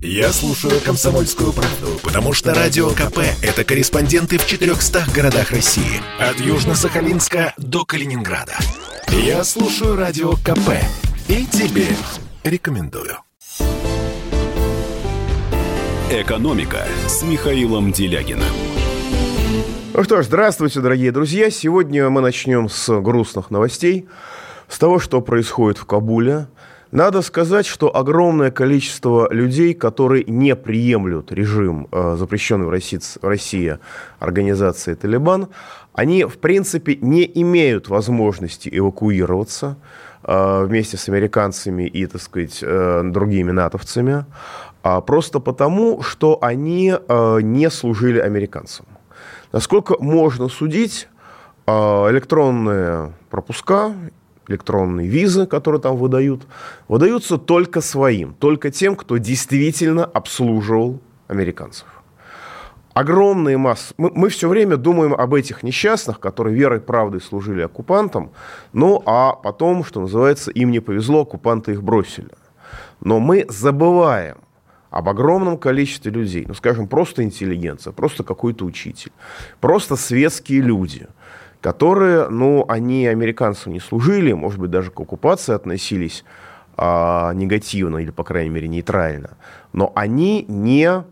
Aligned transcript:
Я 0.00 0.32
слушаю 0.32 0.80
«Комсомольскую 0.80 1.52
правду», 1.52 1.98
потому 2.04 2.32
что 2.32 2.54
«Радио 2.54 2.90
КП»— 2.90 3.18
это 3.42 3.64
корреспонденты 3.64 4.38
в 4.38 4.46
400 4.46 5.06
городах 5.12 5.50
России. 5.50 6.00
От 6.20 6.36
Южно-Сахалинска 6.36 7.52
до 7.56 7.84
Калининграда. 7.84 8.56
Я 9.08 9.42
слушаю 9.42 9.96
«Радио 9.96 10.34
КП» 10.34 10.70
и 11.26 11.44
тебе 11.46 11.88
рекомендую. 12.44 13.16
«Экономика» 16.12 16.86
с 17.08 17.22
Михаилом 17.24 17.90
Делягиным. 17.90 18.54
Ну 19.94 20.04
что 20.04 20.22
ж, 20.22 20.26
здравствуйте, 20.26 20.80
дорогие 20.80 21.10
друзья. 21.10 21.50
Сегодня 21.50 22.08
мы 22.08 22.20
начнем 22.20 22.68
с 22.68 23.00
грустных 23.00 23.50
новостей, 23.50 24.06
с 24.68 24.78
того, 24.78 25.00
что 25.00 25.20
происходит 25.20 25.78
в 25.78 25.86
Кабуле. 25.86 26.46
Надо 26.90 27.20
сказать, 27.20 27.66
что 27.66 27.94
огромное 27.94 28.50
количество 28.50 29.30
людей, 29.30 29.74
которые 29.74 30.24
не 30.24 30.56
приемлют 30.56 31.30
режим, 31.30 31.86
э, 31.92 32.16
запрещенный 32.18 32.66
в 32.66 32.70
России, 32.70 33.78
в 34.20 34.22
организации 34.22 34.94
«Талибан», 34.94 35.48
они, 35.92 36.24
в 36.24 36.38
принципе, 36.38 36.96
не 36.96 37.30
имеют 37.42 37.88
возможности 37.88 38.70
эвакуироваться 38.72 39.76
э, 40.22 40.64
вместе 40.64 40.96
с 40.96 41.10
американцами 41.10 41.82
и, 41.82 42.06
так 42.06 42.22
сказать, 42.22 42.60
э, 42.62 43.02
другими 43.04 43.50
натовцами, 43.50 44.24
а 44.82 45.02
просто 45.02 45.40
потому, 45.40 46.02
что 46.02 46.38
они 46.40 46.94
не 47.42 47.68
служили 47.68 48.18
американцам. 48.18 48.86
Насколько 49.52 49.96
можно 50.02 50.48
судить, 50.48 51.08
электронные 51.66 53.12
пропуска 53.28 53.92
электронные 54.48 55.06
визы, 55.06 55.46
которые 55.46 55.80
там 55.80 55.96
выдают, 55.96 56.46
выдаются 56.88 57.38
только 57.38 57.80
своим, 57.80 58.34
только 58.34 58.70
тем, 58.70 58.96
кто 58.96 59.18
действительно 59.18 60.04
обслуживал 60.04 61.00
американцев. 61.28 61.86
Огромные 62.94 63.58
массы. 63.58 63.94
Мы, 63.96 64.10
мы 64.12 64.28
все 64.28 64.48
время 64.48 64.76
думаем 64.76 65.14
об 65.14 65.34
этих 65.34 65.62
несчастных, 65.62 66.18
которые 66.18 66.56
верой 66.56 66.78
и 66.78 66.82
правдой 66.82 67.20
служили 67.20 67.62
оккупантам, 67.62 68.30
ну 68.72 69.02
а 69.06 69.34
потом, 69.34 69.84
что 69.84 70.00
называется, 70.00 70.50
им 70.50 70.72
не 70.72 70.80
повезло, 70.80 71.20
оккупанты 71.20 71.72
их 71.72 71.82
бросили. 71.82 72.30
Но 73.00 73.20
мы 73.20 73.46
забываем 73.48 74.38
об 74.90 75.08
огромном 75.08 75.58
количестве 75.58 76.10
людей, 76.10 76.44
ну, 76.48 76.54
скажем, 76.54 76.88
просто 76.88 77.22
интеллигенция, 77.22 77.92
просто 77.92 78.24
какой-то 78.24 78.64
учитель, 78.64 79.12
просто 79.60 79.94
светские 79.94 80.62
люди– 80.62 81.06
которые, 81.60 82.28
ну, 82.28 82.64
они 82.68 83.06
американцам 83.06 83.72
не 83.72 83.80
служили, 83.80 84.32
может 84.32 84.58
быть, 84.60 84.70
даже 84.70 84.90
к 84.90 85.00
оккупации 85.00 85.54
относились 85.54 86.24
а, 86.76 87.32
негативно 87.34 87.98
или, 87.98 88.10
по 88.10 88.24
крайней 88.24 88.50
мере, 88.50 88.68
нейтрально, 88.68 89.36
но 89.72 89.92
они 89.94 90.44
не 90.48 91.04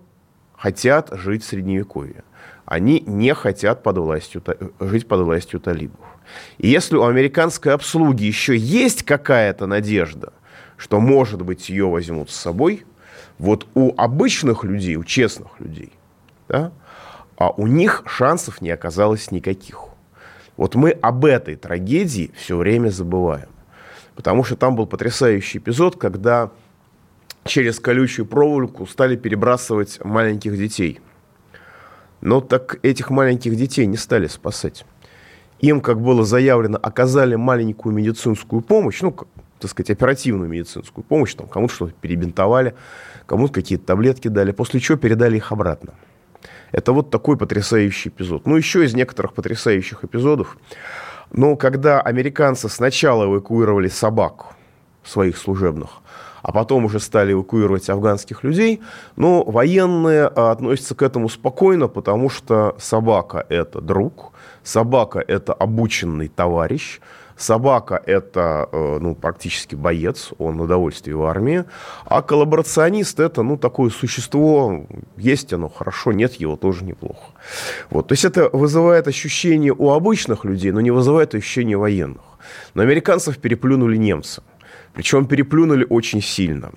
хотят 0.57 1.11
жить 1.13 1.43
в 1.43 1.47
Средневековье. 1.47 2.25
Они 2.65 3.01
не 3.07 3.33
хотят 3.35 3.83
под 3.83 3.99
властью, 3.99 4.43
жить 4.81 5.07
под 5.07 5.21
властью 5.21 5.61
талибов. 5.61 6.01
И 6.59 6.69
если 6.69 6.97
у 6.97 7.05
американской 7.05 7.73
обслуги 7.73 8.25
еще 8.25 8.57
есть 8.57 9.05
какая-то 9.05 9.67
надежда, 9.67 10.33
что, 10.77 10.99
может 10.99 11.43
быть, 11.43 11.69
ее 11.69 11.87
возьмут 11.87 12.31
с 12.31 12.35
собой, 12.35 12.85
вот 13.39 13.67
у 13.75 13.95
обычных 13.97 14.65
людей, 14.65 14.97
у 14.97 15.05
честных 15.05 15.61
людей, 15.61 15.93
да, 16.49 16.73
а 17.37 17.51
у 17.51 17.67
них 17.67 18.03
шансов 18.07 18.61
не 18.61 18.71
оказалось 18.71 19.31
никаких. 19.31 19.86
Вот 20.57 20.75
мы 20.75 20.91
об 20.91 21.25
этой 21.25 21.57
трагедии 21.57 22.31
все 22.35 22.57
время 22.57 22.91
забываем. 22.91 23.49
Потому 24.15 24.45
что 24.45 24.57
там 24.57 24.77
был 24.77 24.87
потрясающий 24.87 25.59
эпизод, 25.59 25.97
когда 25.97 26.51
через 27.45 27.79
колючую 27.79 28.27
проволоку 28.27 28.87
стали 28.87 29.17
перебрасывать 29.17 30.03
маленьких 30.05 30.57
детей. 30.57 31.01
Но 32.21 32.41
так 32.41 32.79
этих 32.83 33.11
маленьких 33.11 33.57
детей 33.57 33.87
не 33.87 33.97
стали 33.97 34.27
спасать. 34.27 34.85
Им, 35.61 35.81
как 35.81 36.01
было 36.01 36.25
заявлено, 36.25 36.79
оказали 36.83 37.35
маленькую 37.35 37.95
медицинскую 37.95 38.63
помощь, 38.63 39.01
ну, 39.03 39.15
так 39.59 39.71
сказать, 39.71 39.91
оперативную 39.91 40.49
медицинскую 40.49 41.05
помощь, 41.05 41.35
там 41.35 41.47
кому-то 41.47 41.75
что-то 41.75 41.95
перебинтовали, 42.01 42.75
кому-то 43.27 43.55
какие-то 43.55 43.87
таблетки 43.87 44.29
дали, 44.29 44.53
после 44.53 44.81
чего 44.81 44.99
передали 44.99 45.37
их 45.37 45.53
обратно. 45.53 45.95
Это 46.73 46.93
вот 46.93 47.11
такой 47.11 47.37
потрясающий 47.37 48.09
эпизод. 48.09 48.47
Ну, 48.47 48.57
еще 48.57 48.85
из 48.85 48.95
некоторых 48.95 49.33
потрясающих 49.33 50.05
эпизодов. 50.05 50.57
Но 51.33 51.57
когда 51.57 52.01
американцы 52.01 52.69
сначала 52.69 53.25
эвакуировали 53.25 53.89
собак 53.89 54.47
своих 55.05 55.37
служебных, 55.39 55.91
а 56.43 56.53
потом 56.53 56.85
уже 56.85 57.01
стали 57.01 57.33
эвакуировать 57.33 57.91
афганских 57.91 58.45
людей, 58.45 58.81
но 59.17 59.43
военные 59.43 60.27
а, 60.27 60.53
относятся 60.53 60.95
к 60.95 61.03
этому 61.03 61.29
спокойно, 61.29 61.89
потому 61.89 62.31
что 62.31 62.77
собака– 62.79 63.45
это 63.49 63.81
друг, 63.81 64.33
собака– 64.67 65.25
это 65.29 65.53
обученный 65.53 66.29
товарищ, 66.29 67.01
Собака– 67.39 68.03
это 68.07 68.67
э, 68.73 68.99
ну, 68.99 69.15
практически 69.15 69.75
боец, 69.75 70.31
он 70.39 70.57
на 70.57 70.63
удовольствие 70.63 71.17
в 71.17 71.23
армии. 71.25 71.65
А 72.07 72.23
коллаборационист– 72.23 73.21
это 73.21 73.43
ну, 73.43 73.59
такое 73.59 73.91
существо, 73.91 74.87
есть 75.19 75.53
оно 75.53 75.69
хорошо, 75.69 76.13
нет 76.13 76.41
его 76.41 76.57
тоже 76.57 76.85
неплохо. 76.85 77.33
Вот. 77.91 78.09
То 78.09 78.15
есть 78.15 78.25
это 78.25 78.49
вызывает 78.55 79.07
ощущение 79.07 79.75
у 79.77 79.91
обычных 79.91 80.47
людей, 80.47 80.73
но 80.73 80.81
не 80.81 80.91
вызывает 80.91 81.35
ощущение 81.35 81.77
военных. 81.77 82.23
Но 82.73 82.83
американцев 82.83 83.37
переплюнули 83.37 83.99
немцы. 83.99 84.43
Причем 84.95 85.27
переплюнули 85.27 85.87
очень 85.91 86.23
сильно. 86.23 86.73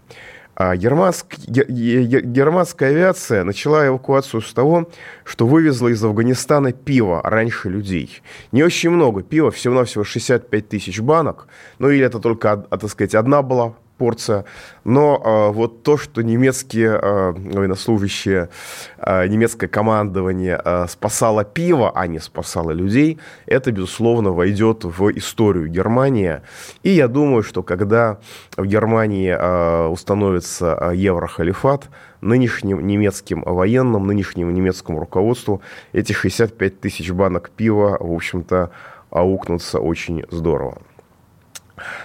А 0.61 0.75
германск, 0.75 1.37
германская 1.47 2.89
авиация 2.89 3.45
начала 3.45 3.87
эвакуацию 3.87 4.41
с 4.41 4.51
того, 4.53 4.89
что 5.23 5.47
вывезла 5.47 5.87
из 5.87 6.03
Афганистана 6.03 6.73
пиво 6.73 7.21
раньше 7.23 7.69
людей. 7.69 8.21
Не 8.51 8.63
очень 8.63 8.89
много 8.89 9.23
пива, 9.23 9.51
всего-навсего 9.51 10.03
65 10.03 10.67
тысяч 10.67 10.99
банок. 10.99 11.47
Ну 11.79 11.89
или 11.89 12.05
это 12.05 12.19
только, 12.19 12.57
так 12.57 12.89
сказать, 12.89 13.15
одна 13.15 13.41
была 13.41 13.75
порция. 13.99 14.45
Но 14.83 15.21
э, 15.23 15.53
вот 15.53 15.83
то, 15.83 15.97
что 15.97 16.23
немецкие 16.23 16.99
э, 16.99 17.31
военнослужащие, 17.33 18.49
э, 18.97 19.27
немецкое 19.27 19.69
командование 19.69 20.59
э, 20.63 20.87
спасало 20.89 21.43
пиво, 21.43 21.91
а 21.93 22.07
не 22.07 22.19
спасало 22.19 22.71
людей, 22.71 23.19
это, 23.45 23.71
безусловно, 23.71 24.31
войдет 24.31 24.85
в 24.85 25.11
историю 25.11 25.67
Германии. 25.67 26.41
И 26.81 26.89
я 26.89 27.07
думаю, 27.07 27.43
что 27.43 27.61
когда 27.61 28.17
в 28.57 28.65
Германии 28.65 29.35
э, 29.38 29.88
установится 29.88 30.77
э, 30.79 30.95
еврохалифат, 30.95 31.89
нынешним 32.21 32.85
немецким 32.85 33.43
военным, 33.45 34.07
нынешнему 34.07 34.51
немецкому 34.51 34.99
руководству 34.99 35.61
эти 35.93 36.13
65 36.13 36.79
тысяч 36.79 37.11
банок 37.11 37.49
пива, 37.49 37.97
в 37.99 38.13
общем-то, 38.13 38.71
аукнутся 39.11 39.79
очень 39.79 40.23
здорово. 40.31 40.81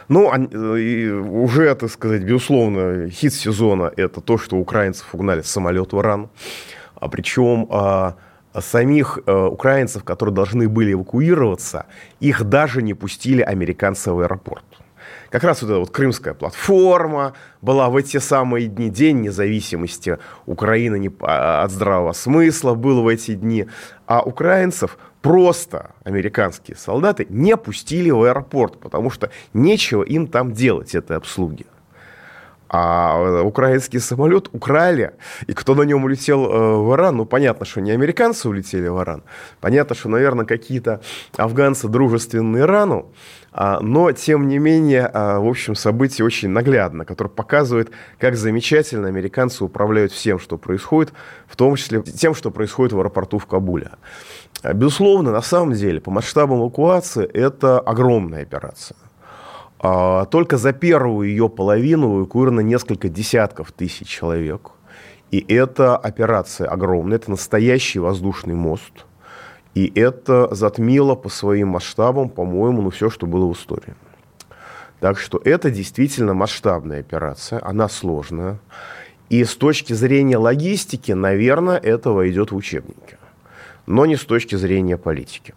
Ну, 0.09 0.33
э, 0.33 1.13
уже, 1.13 1.75
так 1.75 1.91
сказать, 1.91 2.23
безусловно, 2.23 3.09
хит 3.11 3.35
сезона– 3.35 3.93
это 3.97 4.21
то, 4.21 4.39
что 4.39 4.57
украинцев 4.57 5.15
угнали 5.15 5.43
самолет 5.43 5.93
в 5.93 6.01
Иран. 6.01 6.29
А 6.95 7.09
причем 7.09 7.67
а, 7.71 8.17
самих 8.59 9.19
а, 9.27 9.49
украинцев, 9.49 10.05
которые 10.05 10.35
должны 10.35 10.69
были 10.69 10.93
эвакуироваться, 10.93 11.87
их 12.21 12.45
даже 12.45 12.83
не 12.83 12.95
пустили 12.95 13.43
американцы 13.43 14.11
в 14.13 14.21
аэропорт. 14.21 14.65
Как 15.31 15.43
раз 15.43 15.63
вот 15.63 15.71
эта 15.71 15.81
вот 15.81 15.91
крымская 15.91 16.33
платформа 16.33 17.35
была 17.61 17.89
в 17.89 17.97
эти 17.97 18.19
самые 18.19 18.69
дни, 18.69 18.89
День 18.89 19.23
независимости 19.23 20.19
Украины 20.47 20.99
не, 20.99 21.11
от 21.21 21.71
здравого 21.73 22.13
смысла 22.13 22.75
был 22.75 23.03
в 23.03 23.09
эти 23.09 23.35
дни. 23.35 23.67
А 24.07 24.23
украинцев 24.23 24.97
просто 25.25 25.93
американские 26.05 26.77
солдаты 26.77 27.27
не 27.31 27.57
пустили 27.57 28.11
в 28.11 28.23
аэропорт, 28.25 28.79
потому 28.79 29.09
что 29.09 29.31
нечего 29.55 30.03
им 30.03 30.27
там 30.27 30.53
делать, 30.53 30.95
этой 30.95 31.17
обслуги. 31.17 31.65
А 32.69 33.43
украинский 33.43 34.01
самолет 34.01 34.51
украли, 34.53 35.13
и 35.47 35.55
кто 35.55 35.75
на 35.75 35.83
нем 35.83 36.05
улетел 36.05 36.45
э, 36.45 36.77
в 36.77 36.95
Иран, 36.95 37.17
ну, 37.17 37.25
понятно, 37.25 37.65
что 37.65 37.81
не 37.81 37.93
американцы 37.93 38.51
улетели 38.51 38.89
в 38.89 39.01
Иран, 39.01 39.23
понятно, 39.61 39.95
что, 39.95 40.11
наверное, 40.11 40.45
какие-то 40.45 41.01
афганцы 41.37 41.89
дружественные 41.89 42.65
Ирану, 42.65 43.11
а, 43.57 43.79
но, 43.81 44.11
тем 44.11 44.49
не 44.49 44.59
менее, 44.59 45.07
а, 45.07 45.39
в 45.39 45.49
общем, 45.49 45.77
событие 45.77 46.27
очень 46.27 46.49
наглядно, 46.49 47.05
которое 47.05 47.31
показывает, 47.31 47.93
как 48.19 48.37
замечательно 48.37 49.07
американцы 49.07 49.65
управляют 49.65 50.11
всем, 50.11 50.41
что 50.41 50.59
происходит, 50.59 51.13
в 51.47 51.57
том 51.57 51.77
числе 51.77 52.03
тем, 52.03 52.35
что 52.35 52.51
происходит 52.51 52.93
в 52.93 52.99
аэропорту 52.99 53.39
в 53.39 53.47
Кабуле. 53.47 53.93
А, 54.65 54.73
безусловно, 54.73 55.31
на 55.31 55.43
самом 55.43 55.75
деле, 55.75 56.01
по 56.01 56.11
масштабам 56.11 56.61
эвакуации 56.61 57.25
это 57.25 57.79
огромная 57.79 58.43
операция. 58.43 58.97
Только 60.31 60.57
за 60.57 60.73
первую 60.73 61.29
ее 61.29 61.49
половину 61.49 62.21
эвакуировано 62.21 62.61
несколько 62.61 63.09
десятков 63.09 63.71
тысяч 63.71 64.09
человек. 64.09 64.71
И 65.31 65.45
эта 65.53 65.97
операция 65.97 66.67
огромная, 66.69 67.19
это 67.19 67.31
настоящий 67.31 67.99
воздушный 67.99 68.55
мост– 68.55 69.05
и 69.75 69.91
это 69.99 70.55
затмило 70.55 71.17
по 71.17 71.29
своим 71.29 71.69
масштабам, 71.69 72.29
по-моему, 72.29 72.83
ну, 72.83 72.91
все, 72.91 73.11
что 73.11 73.27
было 73.27 73.47
в 73.47 73.55
истории. 73.55 73.95
Так 75.01 75.19
что 75.19 75.41
это 75.45 75.71
действительно 75.71 76.33
масштабная 76.33 77.01
операция, 77.01 77.61
она 77.63 77.89
сложная. 77.89 78.61
И 79.31 79.43
с 79.43 79.57
точки 79.57 79.93
зрения 79.93 80.39
логистики, 80.39 81.13
наверное, 81.13 81.77
этого 81.77 82.31
идет 82.31 82.53
в 82.53 82.57
учебнике. 82.57 83.19
Но 83.87 84.07
не 84.07 84.17
с 84.17 84.25
точки 84.25 84.55
зрения 84.55 84.97
политики. 84.97 85.55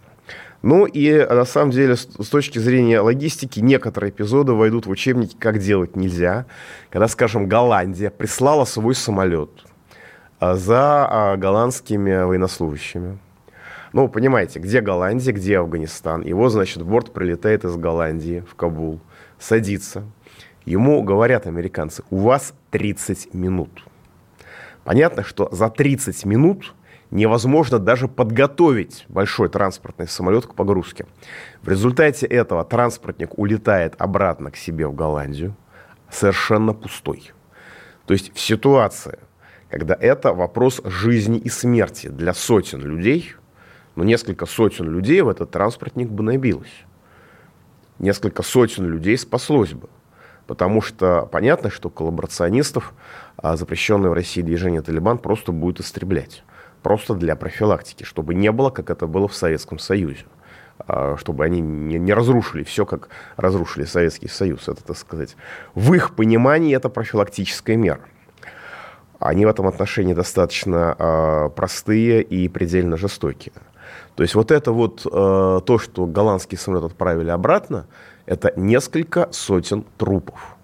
Ну 0.62 0.86
и 0.86 1.26
на 1.26 1.46
самом 1.46 1.72
деле 1.72 1.96
с 1.96 2.30
точки 2.30 2.60
зрения 2.60 3.00
логистики 3.00 3.60
некоторые 3.60 4.12
эпизоды 4.12 4.54
войдут 4.54 4.88
в 4.88 4.90
учебники, 4.90 5.36
как 5.38 5.60
делать 5.60 5.96
нельзя. 5.96 6.46
Когда, 6.90 7.08
скажем, 7.08 7.48
Голландия 7.48 8.10
прислала 8.10 8.66
свой 8.66 8.96
самолет 8.96 9.50
а, 10.40 10.56
за 10.56 11.08
а, 11.10 11.38
голландскими 11.38 12.24
военнослужащими. 12.24 13.20
Ну, 13.94 14.10
понимаете, 14.10 14.60
где 14.60 14.82
Голландия, 14.82 15.32
где 15.32 15.60
Афганистан. 15.60 16.22
Его, 16.22 16.50
значит, 16.50 16.84
борт 16.84 17.14
прилетает 17.14 17.64
из 17.64 17.76
Голландии 17.78 18.44
в 18.50 18.56
Кабул, 18.56 19.00
садится. 19.40 20.04
Ему 20.66 21.02
говорят 21.02 21.48
американцы, 21.48 22.04
у 22.10 22.18
вас 22.18 22.54
30 22.72 23.34
минут. 23.34 23.70
Понятно, 24.84 25.24
что 25.24 25.48
за 25.52 25.70
30 25.70 26.26
минут 26.26 26.74
невозможно 27.12 27.80
даже 27.80 28.08
подготовить 28.08 29.06
большой 29.08 29.50
транспортный 29.50 30.08
самолет 30.08 30.46
к 30.46 30.54
погрузке. 30.54 31.06
В 31.62 31.70
результате 31.70 32.26
этого 32.26 32.64
транспортник 32.64 33.38
улетает 33.38 33.96
обратно 33.98 34.52
к 34.52 34.58
себе 34.58 34.88
в 34.88 34.96
Голландию, 34.96 35.56
совершенно 36.10 36.74
пустой. 36.74 37.32
То 38.06 38.14
есть 38.14 38.34
в 38.34 38.40
ситуации, 38.40 39.20
когда 39.70 39.98
это 40.00 40.34
вопрос 40.34 40.82
жизни 40.84 41.38
и 41.38 41.50
смерти 41.50 42.08
для 42.08 42.34
сотен 42.34 42.82
людей, 42.82 43.34
ну, 43.96 44.04
несколько 44.04 44.46
сотен 44.46 44.90
людей 44.90 45.22
в 45.22 45.30
этот 45.30 45.52
транспортник 45.52 46.10
бы 46.10 46.24
набилось. 46.24 46.84
Несколько 48.00 48.44
сотен 48.44 48.86
людей 48.86 49.18
спаслось 49.18 49.74
бы. 49.74 49.90
Потому 50.46 50.82
что 50.82 51.28
понятно, 51.30 51.70
что 51.72 51.90
коллаборационистов 51.90 52.94
а, 53.38 53.58
запрещенное 53.58 54.10
в 54.10 54.14
России 54.14 54.42
движение 54.42 54.82
«Талибан» 54.82 55.18
просто 55.18 55.52
будет 55.52 55.80
истреблять 55.80 56.44
просто 56.84 57.14
для 57.14 57.36
профилактики, 57.36 58.04
чтобы 58.04 58.34
не 58.34 58.52
было, 58.52 58.70
как 58.70 58.90
это 58.90 59.08
было 59.08 59.28
в 59.28 59.36
Советском 59.36 59.80
Союзе 59.80 60.26
а, 60.80 61.16
чтобы 61.18 61.44
они 61.44 61.60
не, 61.60 61.98
не 61.98 62.14
разрушили 62.14 62.64
все, 62.64 62.86
как 62.86 63.10
разрушили 63.36 63.86
Советский 63.86 64.28
Союз. 64.28 64.68
Это, 64.68 64.84
так 64.84 64.98
сказать, 64.98 65.36
в 65.74 65.94
их 65.94 66.16
понимании 66.16 66.76
это 66.76 66.90
профилактическая 66.90 67.76
мера. 67.76 68.02
Они 69.20 69.46
в 69.46 69.50
этом 69.50 69.68
отношении 69.68 70.14
достаточно 70.14 70.96
э, 70.98 71.50
простые 71.56 72.22
и 72.22 72.48
предельно 72.48 72.98
жестокие. 72.98 73.54
То 74.16 74.22
есть 74.22 74.36
вот 74.36 74.52
это 74.52 74.72
вот 74.72 75.06
э, 75.06 75.10
то, 75.66 75.80
что 75.80 76.06
голландский 76.06 76.58
самолет 76.58 76.84
отправили 76.84 77.32
обратно, 77.32 77.88
это 78.28 78.54
несколько 78.56 79.28
сотен 79.32 79.86
трупов. 79.98 80.56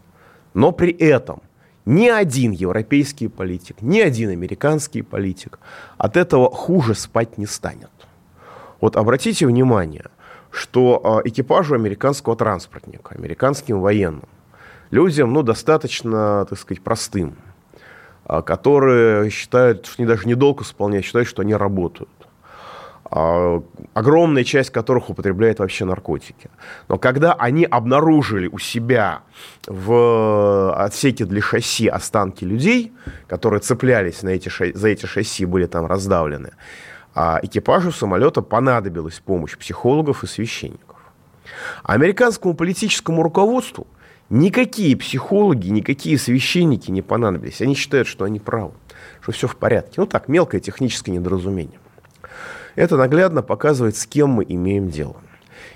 Но 0.53 0.71
при 0.71 0.91
этом– 0.91 1.41
ни 1.85 2.07
один 2.07 2.51
европейский 2.51 3.27
политик, 3.27 3.81
ни 3.81 3.99
один 3.99 4.29
американский 4.29 5.01
политик 5.01 5.59
от 5.97 6.17
этого 6.17 6.49
хуже 6.49 6.95
спать 6.95 7.37
не 7.37 7.45
станет. 7.45 7.91
Вот 8.79 8.95
обратите 8.95 9.45
внимание, 9.47 10.05
что 10.51 11.01
а, 11.03 11.21
экипажу 11.27 11.75
американского 11.75 12.35
транспортника, 12.35 13.15
американским 13.15 13.81
военным, 13.81 14.29
людям, 14.91 15.33
ну, 15.33 15.41
достаточно, 15.41 16.45
так 16.49 16.59
сказать, 16.59 16.83
простым, 16.83 17.35
а, 18.25 18.41
которые 18.41 19.29
считают, 19.29 19.85
что 19.85 19.95
они 20.01 20.07
даже 20.07 20.27
не 20.27 20.35
долг 20.35 20.61
исполняют, 20.61 21.05
считают, 21.05 21.27
что 21.27 21.41
они 21.41 21.55
работают. 21.55 22.09
А, 23.15 23.61
огромная 23.93 24.43
часть 24.43 24.71
которых 24.71 25.11
употребляет 25.11 25.59
вообще 25.59 25.85
наркотики. 25.85 26.49
Но 26.87 26.97
когда 26.97 27.33
они 27.33 27.63
обнаружили 27.63 28.47
у 28.47 28.57
себя 28.57 29.21
в 29.67 30.73
отсеке 30.75 31.25
для 31.25 31.39
шасси 31.39 31.87
останки 31.87 32.43
людей, 32.43 32.91
которые 33.27 33.59
цеплялись 33.59 34.23
на 34.23 34.29
эти 34.29 34.49
за 34.75 34.87
эти 34.87 35.05
шасси, 35.05 35.45
были 35.45 35.67
там 35.67 35.85
раздавлены, 35.85 36.53
а 37.13 37.39
экипажу 37.43 37.91
самолета 37.91 38.41
понадобилась 38.41 39.19
помощь 39.19 39.55
психологов 39.57 40.23
и 40.23 40.27
священников. 40.27 40.97
Американскому 41.83 42.55
политическому 42.55 43.21
руководству 43.21 43.85
никакие 44.31 44.97
психологи, 44.97 45.67
никакие 45.67 46.17
священники 46.17 46.89
не 46.89 47.03
понадобились. 47.03 47.61
Они 47.61 47.75
считают, 47.75 48.07
что 48.07 48.25
они 48.25 48.39
правы, 48.39 48.73
что 49.21 49.33
все 49.33 49.47
в 49.47 49.55
порядке. 49.55 49.93
Ну 49.97 50.07
так, 50.07 50.27
мелкое 50.29 50.59
техническое 50.59 51.11
недоразумение. 51.11 51.77
Это 52.75 52.97
наглядно 52.97 53.41
показывает, 53.41 53.95
с 53.95 54.05
кем 54.05 54.29
мы 54.29 54.45
имеем 54.47 54.89
дело. 54.89 55.17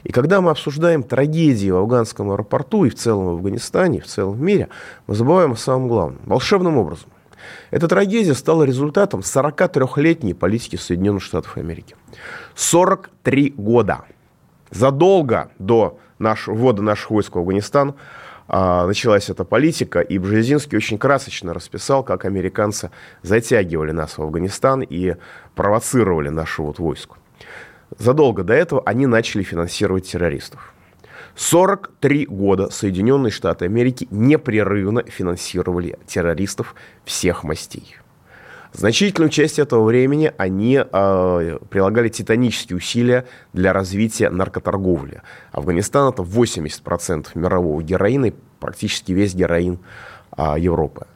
И 0.04 0.12
когда 0.12 0.42
мы 0.42 0.52
обсуждаем 0.52 1.04
трагедии 1.04 1.70
в 1.70 1.78
афганском 1.78 2.32
аэропорту 2.32 2.86
и 2.86 2.90
в 2.90 2.96
целом 2.96 3.26
в 3.26 3.30
Афганистане, 3.30 4.00
и 4.00 4.02
в 4.02 4.08
целом 4.08 4.34
в 4.34 4.42
мире, 4.42 4.70
мы 5.06 5.16
забываем 5.16 5.54
о 5.54 5.56
самом 5.56 5.88
главном. 5.88 6.22
Волшебным 6.26 6.78
образом. 6.78 7.10
Эта 7.72 7.88
трагедия 7.88 8.34
стала 8.34 8.64
результатом 8.64 9.22
43-летней 9.22 10.34
политики 10.34 10.76
Соединенных 10.76 11.24
Штатов 11.24 11.58
Америки. 11.58 11.96
43 12.56 13.54
года. 13.58 14.06
Задолго 14.72 15.52
до 15.60 16.00
нашего, 16.20 16.56
ввода 16.56 16.82
наших 16.82 17.12
войск 17.12 17.36
в 17.36 17.40
Афганистан 17.40 17.96
началась 18.48 19.30
эта 19.30 19.44
политика, 19.44 20.00
и 20.00 20.18
Бжезинский 20.18 20.78
очень 20.78 20.98
красочно 20.98 21.54
расписал, 21.54 22.04
как 22.04 22.26
американцы 22.26 22.92
затягивали 23.22 23.92
нас 23.92 24.18
в 24.18 24.22
Афганистан 24.22 24.82
и 24.82 25.16
провоцировали 25.56 26.30
наше 26.30 26.62
вот 26.62 26.80
войско. 26.80 27.18
Задолго 27.98 28.44
до 28.44 28.54
этого 28.54 28.82
они 28.86 29.06
начали 29.06 29.44
финансировать 29.44 30.10
террористов. 30.10 30.74
43 31.36 32.26
года 32.26 32.70
Соединенные 32.72 33.32
Штаты 33.32 33.66
Америки 33.66 34.08
непрерывно 34.10 35.04
финансировали 35.04 36.00
террористов 36.08 36.74
всех 37.06 37.44
мастей. 37.44 37.98
Значительную 38.74 39.30
часть 39.30 39.60
этого 39.60 39.84
времени 39.86 40.32
они 40.38 40.80
э, 40.80 41.58
прилагали 41.70 42.10
титанические 42.10 42.78
усилия 42.78 43.26
для 43.54 43.74
развития 43.74 44.30
наркоторговли. 44.30 45.22
Афганистан 45.52 46.12
это 46.14 46.22
80% 46.24 47.28
мирового 47.36 47.82
героина 47.82 48.26
и 48.26 48.34
практически 48.60 49.12
весь 49.14 49.34
героин 49.36 49.80
э, 50.38 50.56
Европы. 50.58 51.08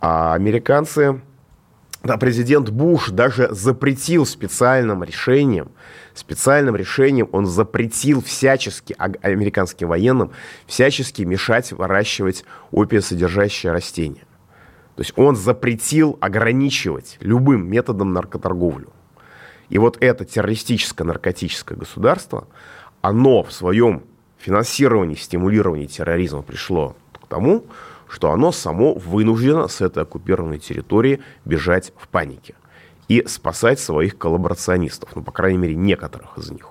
А 0.00 0.34
американцы, 0.34 1.20
да, 2.02 2.18
президент 2.18 2.68
Буш 2.68 3.10
даже 3.10 3.48
запретил 3.50 4.26
специальным 4.26 5.02
решением, 5.02 5.70
специальным 6.12 6.76
решением 6.76 7.28
он 7.32 7.46
запретил 7.46 8.22
всячески 8.22 8.94
американским 8.98 9.88
военным 9.88 10.32
всячески 10.66 11.22
мешать 11.22 11.72
выращивать 11.72 12.44
опиосодержащие 12.70 13.72
растения. 13.72 14.24
То 14.96 15.00
есть 15.00 15.12
он 15.16 15.36
запретил 15.36 16.16
ограничивать 16.20 17.16
любым 17.20 17.68
методом 17.68 18.12
наркоторговлю. 18.12 18.88
И 19.68 19.78
вот 19.78 19.96
это 20.00 20.24
террористическое 20.24 21.06
наркотическое 21.06 21.76
государство, 21.76 22.46
оно 23.00 23.42
в 23.42 23.52
своем 23.52 24.04
финансировании, 24.38 25.16
стимулировании 25.16 25.86
терроризма 25.86 26.42
пришло 26.42 26.96
к 27.20 27.26
тому, 27.26 27.64
что 28.08 28.30
оно 28.30 28.52
само 28.52 28.94
вынуждено 28.94 29.66
с 29.66 29.80
этой 29.80 30.02
оккупированной 30.04 30.58
территории 30.58 31.20
бежать 31.44 31.92
в 31.96 32.06
панике 32.08 32.54
и 33.08 33.26
спасать 33.26 33.80
своих 33.80 34.16
коллаборационистов, 34.16 35.16
ну, 35.16 35.22
по 35.22 35.32
крайней 35.32 35.58
мере, 35.58 35.74
некоторых 35.74 36.38
из 36.38 36.50
них. 36.50 36.68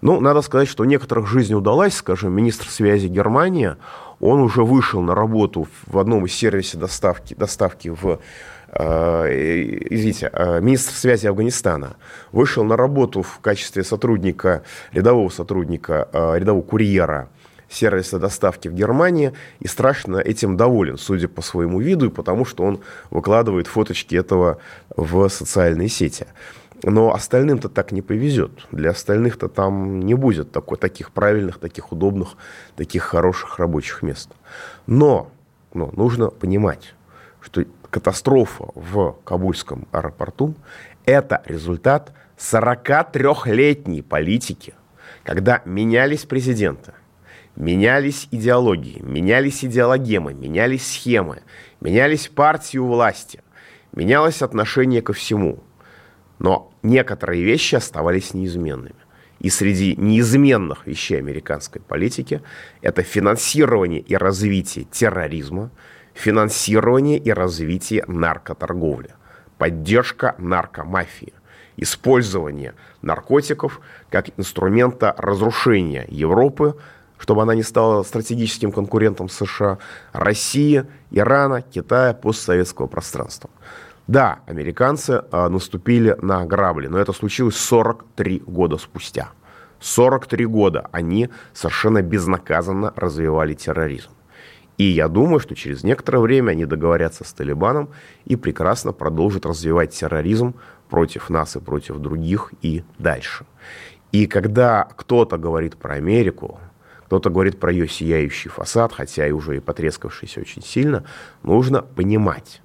Ну, 0.00 0.20
надо 0.20 0.42
сказать, 0.42 0.68
что 0.68 0.84
некоторых 0.84 1.26
жизнь 1.28 1.54
удалась, 1.54 1.94
скажем, 1.94 2.32
министр 2.32 2.68
связи 2.68 3.06
Германии, 3.06 3.76
он 4.22 4.40
уже 4.40 4.62
вышел 4.62 5.02
на 5.02 5.14
работу 5.14 5.68
в 5.86 5.98
одном 5.98 6.24
из 6.24 6.32
сервисов 6.32 6.80
доставки, 6.80 7.34
доставки 7.34 7.88
в 7.88 8.20
э, 8.68 9.84
извините, 9.90 10.30
э, 10.32 10.60
министр 10.60 10.94
связи 10.94 11.26
Афганистана 11.26 11.96
вышел 12.30 12.62
на 12.62 12.76
работу 12.76 13.22
в 13.22 13.40
качестве 13.40 13.82
сотрудника, 13.82 14.62
рядового 14.92 15.28
сотрудника, 15.28 16.08
э, 16.12 16.38
рядового 16.38 16.62
курьера 16.62 17.28
сервиса 17.68 18.20
доставки 18.20 18.68
в 18.68 18.74
Германии 18.74 19.32
и 19.58 19.66
страшно 19.66 20.18
этим 20.18 20.56
доволен, 20.56 20.98
судя 20.98 21.26
по 21.26 21.42
своему 21.42 21.80
виду 21.80 22.06
и 22.06 22.10
потому, 22.10 22.44
что 22.44 22.62
он 22.62 22.80
выкладывает 23.10 23.66
фоточки 23.66 24.14
этого 24.14 24.58
в 24.96 25.28
социальные 25.30 25.88
сети. 25.88 26.26
Но 26.84 27.14
остальным-то 27.14 27.68
так 27.68 27.92
не 27.92 28.02
повезет. 28.02 28.66
Для 28.72 28.90
остальных-то 28.90 29.48
там 29.48 30.00
не 30.00 30.14
будет 30.14 30.50
такой, 30.50 30.78
таких 30.78 31.12
правильных, 31.12 31.58
таких 31.58 31.92
удобных, 31.92 32.36
таких 32.76 33.04
хороших 33.04 33.58
рабочих 33.58 34.02
мест. 34.02 34.30
Но, 34.86 35.30
но 35.74 35.92
нужно 35.94 36.28
понимать, 36.30 36.94
что 37.40 37.64
катастрофа 37.88 38.68
в 38.74 39.16
Кабульском 39.24 39.86
аэропорту– 39.92 40.54
это 41.04 41.42
результат 41.46 42.12
43-летней 42.36 44.02
политики, 44.02 44.74
когда 45.22 45.62
менялись 45.64 46.24
президенты, 46.24 46.94
менялись 47.54 48.26
идеологии, 48.32 49.00
менялись 49.02 49.64
идеологемы, 49.64 50.34
менялись 50.34 50.86
схемы, 50.86 51.42
менялись 51.80 52.26
партии 52.26 52.78
у 52.78 52.88
власти, 52.88 53.40
менялось 53.92 54.42
отношение 54.42 55.00
ко 55.00 55.12
всему– 55.12 55.62
но 56.42 56.72
некоторые 56.82 57.44
вещи 57.44 57.76
оставались 57.76 58.34
неизменными. 58.34 58.96
И 59.38 59.48
среди 59.48 59.94
неизменных 59.96 60.88
вещей 60.88 61.18
американской 61.18 61.80
политики 61.80 62.42
это 62.80 63.04
финансирование 63.04 64.00
и 64.00 64.16
развитие 64.16 64.84
терроризма, 64.86 65.70
финансирование 66.14 67.18
и 67.18 67.30
развитие 67.30 68.04
наркоторговли, 68.08 69.10
поддержка 69.56 70.34
наркомафии, 70.38 71.32
использование 71.76 72.74
наркотиков 73.02 73.80
как 74.10 74.30
инструмента 74.36 75.14
разрушения 75.16 76.06
Европы, 76.08 76.76
чтобы 77.18 77.42
она 77.42 77.54
не 77.54 77.62
стала 77.62 78.02
стратегическим 78.02 78.72
конкурентом 78.72 79.28
США, 79.28 79.78
России, 80.12 80.86
Ирана, 81.12 81.62
Китая, 81.62 82.14
постсоветского 82.14 82.88
пространства. 82.88 83.48
Да, 84.06 84.40
американцы 84.46 85.22
э, 85.30 85.48
наступили 85.48 86.16
на 86.20 86.44
грабли, 86.44 86.88
но 86.88 86.98
это 86.98 87.12
случилось 87.12 87.56
43 87.56 88.42
года 88.46 88.76
спустя. 88.76 89.30
43 89.80 90.46
года 90.46 90.88
они 90.92 91.28
совершенно 91.52 92.02
безнаказанно 92.02 92.92
развивали 92.96 93.54
терроризм. 93.54 94.10
И 94.78 94.84
я 94.84 95.08
думаю, 95.08 95.38
что 95.38 95.54
через 95.54 95.84
некоторое 95.84 96.18
время 96.18 96.52
они 96.52 96.64
договорятся 96.64 97.24
с 97.24 97.32
Талибаном 97.32 97.90
и 98.24 98.36
прекрасно 98.36 98.92
продолжат 98.92 99.46
развивать 99.46 99.90
терроризм 99.90 100.54
против 100.88 101.30
нас 101.30 101.56
и 101.56 101.60
против 101.60 101.98
других 101.98 102.52
и 102.62 102.82
дальше. 102.98 103.44
И 104.12 104.26
когда 104.26 104.88
кто-то 104.96 105.36
говорит 105.36 105.76
про 105.76 105.94
Америку, 105.94 106.58
кто-то 107.06 107.30
говорит 107.30 107.60
про 107.60 107.70
ее 107.70 107.88
сияющий 107.88 108.48
фасад, 108.48 108.92
хотя 108.92 109.26
и 109.26 109.32
уже 109.32 109.58
и 109.58 109.60
потрескавшийся 109.60 110.40
очень 110.40 110.62
сильно, 110.62 111.04
нужно 111.42 111.82
понимать, 111.82 112.62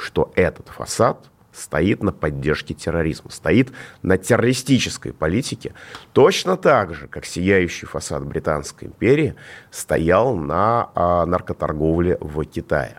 что 0.00 0.32
этот 0.34 0.68
фасад 0.68 1.30
стоит 1.52 2.02
на 2.02 2.12
поддержке 2.12 2.74
терроризма, 2.74 3.30
стоит 3.30 3.72
на 4.02 4.18
террористической 4.18 5.12
политике, 5.12 5.74
точно 6.12 6.56
так 6.56 6.94
же, 6.94 7.06
как 7.06 7.24
сияющий 7.24 7.86
фасад 7.86 8.24
Британской 8.24 8.88
империи 8.88 9.34
стоял 9.70 10.36
на 10.36 10.90
а, 10.94 11.26
наркоторговле 11.26 12.16
в 12.20 12.44
Китае. 12.44 12.98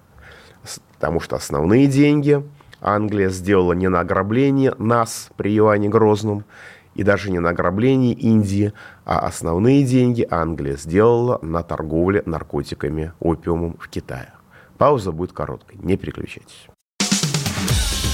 Потому 0.94 1.20
что 1.20 1.36
основные 1.36 1.88
деньги 1.88 2.44
Англия 2.82 3.30
сделала 3.30 3.74
не 3.74 3.88
на 3.88 4.02
ограбление 4.02 4.76
нас 4.78 5.30
при 5.38 5.56
Иоанне 5.56 5.90
Грозном, 5.90 6.46
и 6.94 7.04
даже 7.04 7.32
не 7.32 7.40
на 7.40 7.52
ограблении 7.52 8.14
Индии, 8.14 8.74
а 9.06 9.20
основные 9.20 9.84
деньги 9.86 10.28
Англия 10.30 10.76
сделала 10.76 11.40
на 11.42 11.64
торговле 11.64 12.22
наркотиками, 12.26 13.14
опиумом 13.22 13.78
в 13.80 13.88
Китае. 13.88 14.34
Пауза 14.78 15.12
будет 15.12 15.32
короткой, 15.32 15.78
не 15.78 15.96
переключайтесь. 15.96 16.71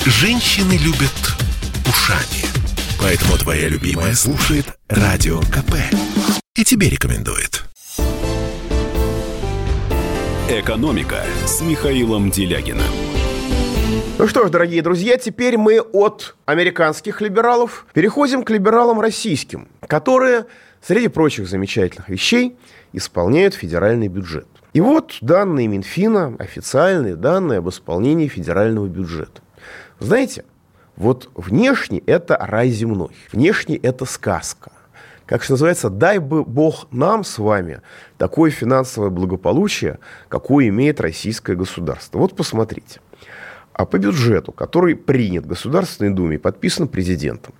Женщины 0.10 0.78
любят 0.78 1.12
ушами. 1.86 2.46
Поэтому 2.98 3.38
твоя 3.38 3.68
любимая 3.68 4.14
слушает 4.14 4.66
Радио 4.88 5.42
КП. 5.42 5.76
И 6.56 6.64
тебе 6.64 6.90
рекомендует. 6.90 7.66
«Экономика» 10.50 11.26
с 11.46 11.60
Михаилом 11.60 12.32
Делягиным. 12.32 12.88
Ну 14.18 14.28
что 14.30 14.48
ж, 14.48 14.50
дорогие 14.50 14.82
друзья, 14.82 15.18
теперь 15.18 15.58
мы 15.58 15.82
от 15.82 16.38
американских 16.46 17.20
либералов 17.20 17.86
переходим 17.94 18.44
к 18.44 18.50
либералам 18.50 19.02
российским, 19.02 19.68
которые, 19.88 20.46
среди 20.82 21.10
прочих 21.10 21.50
замечательных 21.50 22.08
вещей, 22.08 22.56
исполняют 22.94 23.56
федеральный 23.56 24.08
бюджет. 24.08 24.48
И 24.72 24.80
вот 24.80 25.18
данные 25.20 25.68
Минфина, 25.68 26.34
официальные 26.40 27.18
данные 27.18 27.60
об 27.60 27.68
исполнении 27.68 28.30
федерального 28.30 28.88
бюджета. 28.88 29.42
Знаете, 30.00 30.46
вот 30.96 31.30
внешне 31.36 32.00
это 32.00 32.38
рай 32.40 32.70
земной, 32.70 33.12
внешне 33.32 33.78
это 33.78 34.06
сказка. 34.06 34.72
Как 35.26 35.44
что 35.44 35.54
называется, 35.54 35.90
дай 35.90 36.20
бы 36.20 36.46
Бог 36.46 36.88
нам 36.92 37.24
с 37.24 37.38
вами 37.38 37.82
такое 38.18 38.50
финансовое 38.50 39.10
благополучие, 39.10 40.00
какое 40.30 40.70
имеет 40.70 41.02
российское 41.02 41.56
государство. 41.56 42.20
Вот 42.20 42.36
посмотрите. 42.36 43.02
А 43.74 43.86
по 43.86 43.98
бюджету, 43.98 44.52
который 44.54 44.96
принят 44.96 45.44
в 45.44 45.50
Государственной 45.50 46.12
Думе 46.12 46.36
и 46.36 46.40
подписан 46.40 46.88
президентом, 46.88 47.54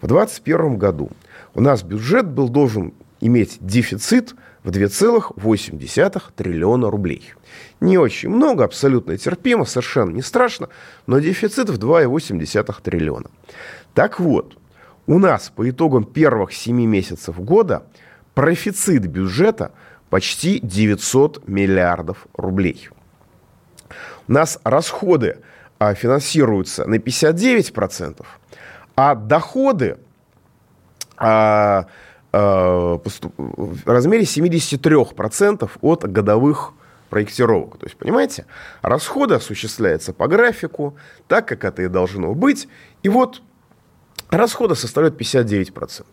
в 0.00 0.06
2021 0.06 0.76
году 0.76 1.10
у 1.54 1.60
нас 1.60 1.82
бюджет 1.82 2.26
был 2.26 2.48
должен 2.48 2.92
иметь 3.20 3.56
дефицит 3.60 4.34
в 4.64 4.70
2,8 4.70 6.22
триллиона 6.36 6.90
рублей. 6.90 7.32
Не 7.80 7.98
очень 7.98 8.28
много, 8.28 8.64
абсолютно 8.64 9.16
терпимо, 9.18 9.64
совершенно 9.64 10.10
не 10.10 10.22
страшно, 10.22 10.68
но 11.06 11.18
дефицит 11.18 11.68
в 11.68 11.78
2,8 11.78 12.82
триллиона. 12.82 13.30
Так 13.94 14.20
вот, 14.20 14.56
у 15.06 15.18
нас 15.18 15.52
по 15.54 15.68
итогам 15.68 16.04
первых 16.04 16.52
7 16.52 16.76
месяцев 16.86 17.38
года 17.38 17.84
профицит 18.34 19.06
бюджета 19.06 19.72
почти 20.10 20.60
900 20.60 21.48
миллиардов 21.48 22.26
рублей. 22.34 22.88
У 24.28 24.32
нас 24.32 24.58
расходы 24.62 25.38
а, 25.78 25.94
финансируются 25.94 26.86
на 26.86 26.96
59%, 26.96 28.24
а 28.94 29.14
доходы 29.14 29.98
а, 31.16 31.86
а, 32.32 32.98
в 33.36 33.86
размере 33.86 34.24
73% 34.24 35.70
от 35.80 36.10
годовых 36.10 36.72
проектировок. 37.10 37.76
То 37.78 37.86
есть, 37.86 37.96
понимаете, 37.98 38.46
расходы 38.80 39.34
осуществляются 39.34 40.14
по 40.14 40.28
графику, 40.28 40.96
так, 41.28 41.46
как 41.46 41.64
это 41.64 41.82
и 41.82 41.88
должно 41.88 42.34
быть. 42.34 42.68
И 43.02 43.10
вот 43.10 43.42
расходы 44.30 44.74
составляют 44.74 45.20
59%. 45.20 46.04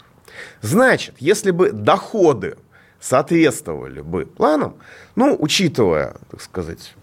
Значит, 0.61 1.15
если 1.19 1.51
бы 1.51 1.71
доходы 1.71 2.57
соответствовали 2.99 4.01
бы 4.01 4.25
планам, 4.25 4.75
ну, 5.15 5.37
учитывая, 5.39 6.17
так 6.29 6.41
сказать, 6.41 6.95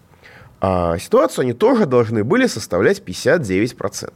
а, 0.59 0.97
ситуацию, 0.99 1.43
они 1.43 1.53
тоже 1.53 1.85
должны 1.85 2.23
были 2.23 2.47
составлять 2.47 3.01
59%. 3.03 4.13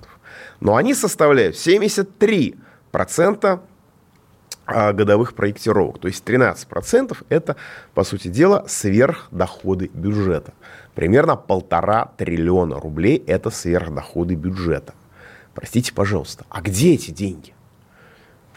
Но 0.59 0.75
они 0.75 0.93
составляют 0.93 1.55
73% 1.55 2.57
а, 2.91 3.61
годовых 4.65 5.33
проектировок. 5.33 5.99
То 5.99 6.07
есть 6.07 6.23
13% 6.23 7.17
это, 7.29 7.55
по 7.93 8.03
сути 8.03 8.27
дела, 8.27 8.65
сверхдоходы 8.67 9.89
бюджета. 9.93 10.53
Примерно 10.95 11.35
полтора 11.35 12.11
триллиона 12.17 12.79
рублей 12.79 13.23
это 13.27 13.49
сверхдоходы 13.49 14.35
бюджета. 14.35 14.93
Простите, 15.53 15.93
пожалуйста, 15.93 16.45
а 16.49 16.61
где 16.61 16.93
эти 16.93 17.11
деньги? 17.11 17.53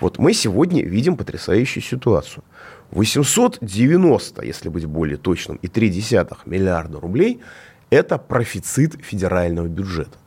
Вот 0.00 0.18
мы 0.18 0.32
сегодня 0.32 0.84
видим 0.84 1.16
потрясающую 1.16 1.82
ситуацию. 1.82 2.44
890, 2.90 4.44
если 4.44 4.68
быть 4.68 4.84
более 4.84 5.16
точным, 5.16 5.56
и 5.56 5.66
3,3 5.66 6.36
миллиарда 6.46 7.00
рублей– 7.00 7.40
это 7.90 8.18
профицит 8.18 9.02
федерального 9.04 9.66
бюджета. 9.66 10.18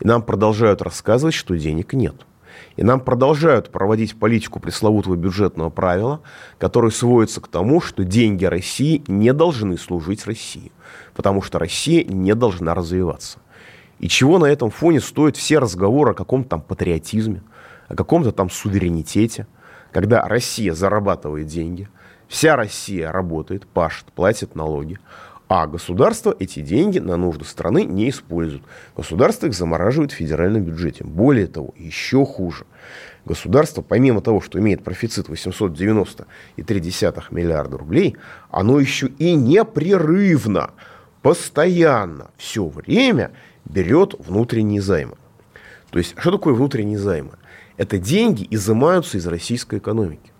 И 0.00 0.06
нам 0.06 0.22
продолжают 0.22 0.82
рассказывать, 0.82 1.34
что 1.34 1.56
денег 1.56 1.92
нет– 1.92 2.14
и 2.76 2.82
нам 2.82 3.00
продолжают 3.00 3.70
проводить 3.70 4.18
политику 4.18 4.60
пресловутого 4.60 5.16
бюджетного 5.16 5.70
правила, 5.70 6.20
которое 6.58 6.90
сводится 6.90 7.40
к 7.40 7.48
тому, 7.48 7.80
что 7.80 8.04
деньги 8.04 8.44
России 8.44 9.02
не 9.06 9.32
должны 9.32 9.78
служить 9.78 10.26
России, 10.26 10.72
потому 11.14 11.42
что 11.42 11.58
Россия 11.58 12.04
не 12.04 12.34
должна 12.34 12.74
развиваться. 12.74 13.38
И 13.98 14.08
чего 14.08 14.38
на 14.38 14.46
этом 14.46 14.70
фоне 14.70 15.00
стоят 15.00 15.36
все 15.36 15.58
разговоры 15.58 16.12
о 16.12 16.14
каком-то 16.14 16.50
там 16.50 16.60
патриотизме, 16.60 17.42
о 17.88 17.94
каком-то 17.94 18.32
там 18.32 18.50
суверенитете, 18.50 19.46
когда 19.92 20.22
Россия 20.26 20.74
зарабатывает 20.74 21.46
деньги, 21.46 21.88
вся 22.26 22.56
Россия 22.56 23.12
работает, 23.12 23.66
пашет, 23.66 24.06
платит 24.12 24.56
налоги, 24.56 24.98
а 25.56 25.68
государство 25.68 26.34
эти 26.40 26.58
деньги 26.58 26.98
на 26.98 27.16
нужды 27.16 27.44
страны 27.44 27.84
не 27.84 28.10
использует. 28.10 28.64
Государство 28.96 29.46
их 29.46 29.54
замораживает 29.54 30.10
в 30.10 30.16
федеральном 30.16 30.64
бюджете. 30.64 31.04
Более 31.04 31.46
того, 31.46 31.72
еще 31.76 32.26
хуже. 32.26 32.66
Государство, 33.24 33.80
помимо 33.80 34.20
того, 34.20 34.40
что 34.40 34.58
имеет 34.58 34.82
профицит 34.82 35.28
890,3 35.28 37.24
миллиарда 37.30 37.78
рублей, 37.78 38.16
оно 38.50 38.80
еще 38.80 39.06
и 39.06 39.34
непрерывно, 39.34 40.72
постоянно, 41.22 42.32
все 42.36 42.66
время 42.66 43.30
берет 43.64 44.16
внутренние 44.18 44.82
займы. 44.82 45.14
То 45.90 46.00
есть, 46.00 46.16
что 46.18 46.32
такое 46.32 46.54
внутренние 46.54 46.98
займы? 46.98 47.34
Это 47.76 47.98
деньги 47.98 48.44
изымаются 48.50 49.18
из 49.18 49.26
российской 49.28 49.78
экономики. 49.78 50.32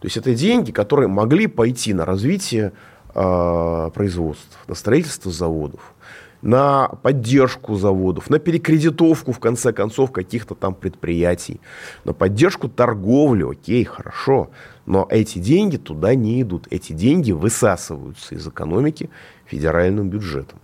То 0.00 0.06
есть, 0.06 0.16
это 0.16 0.34
деньги, 0.34 0.70
которые 0.72 1.08
могли 1.08 1.46
пойти 1.46 1.92
на 1.92 2.06
развитие 2.06 2.72
э, 3.14 3.90
производств, 3.94 4.58
на 4.66 4.74
строительство 4.74 5.30
заводов, 5.30 5.94
на 6.42 6.88
поддержку 6.88 7.76
заводов, 7.76 8.28
на 8.30 8.38
перекредитовку, 8.38 9.32
в 9.32 9.38
конце 9.38 9.72
концов, 9.72 10.10
каких-то 10.12 10.54
там 10.54 10.74
предприятий, 10.74 11.60
на 12.04 12.12
поддержку 12.12 12.68
торговли, 12.68 13.44
окей, 13.50 13.84
хорошо, 13.84 14.50
но 14.86 15.06
эти 15.10 15.38
деньги 15.38 15.76
туда 15.76 16.14
не 16.14 16.42
идут. 16.42 16.66
Эти 16.70 16.92
деньги 16.92 17.32
высасываются 17.32 18.34
из 18.34 18.46
экономики 18.46 19.08
федеральным 19.46 20.10
бюджетом. 20.10 20.58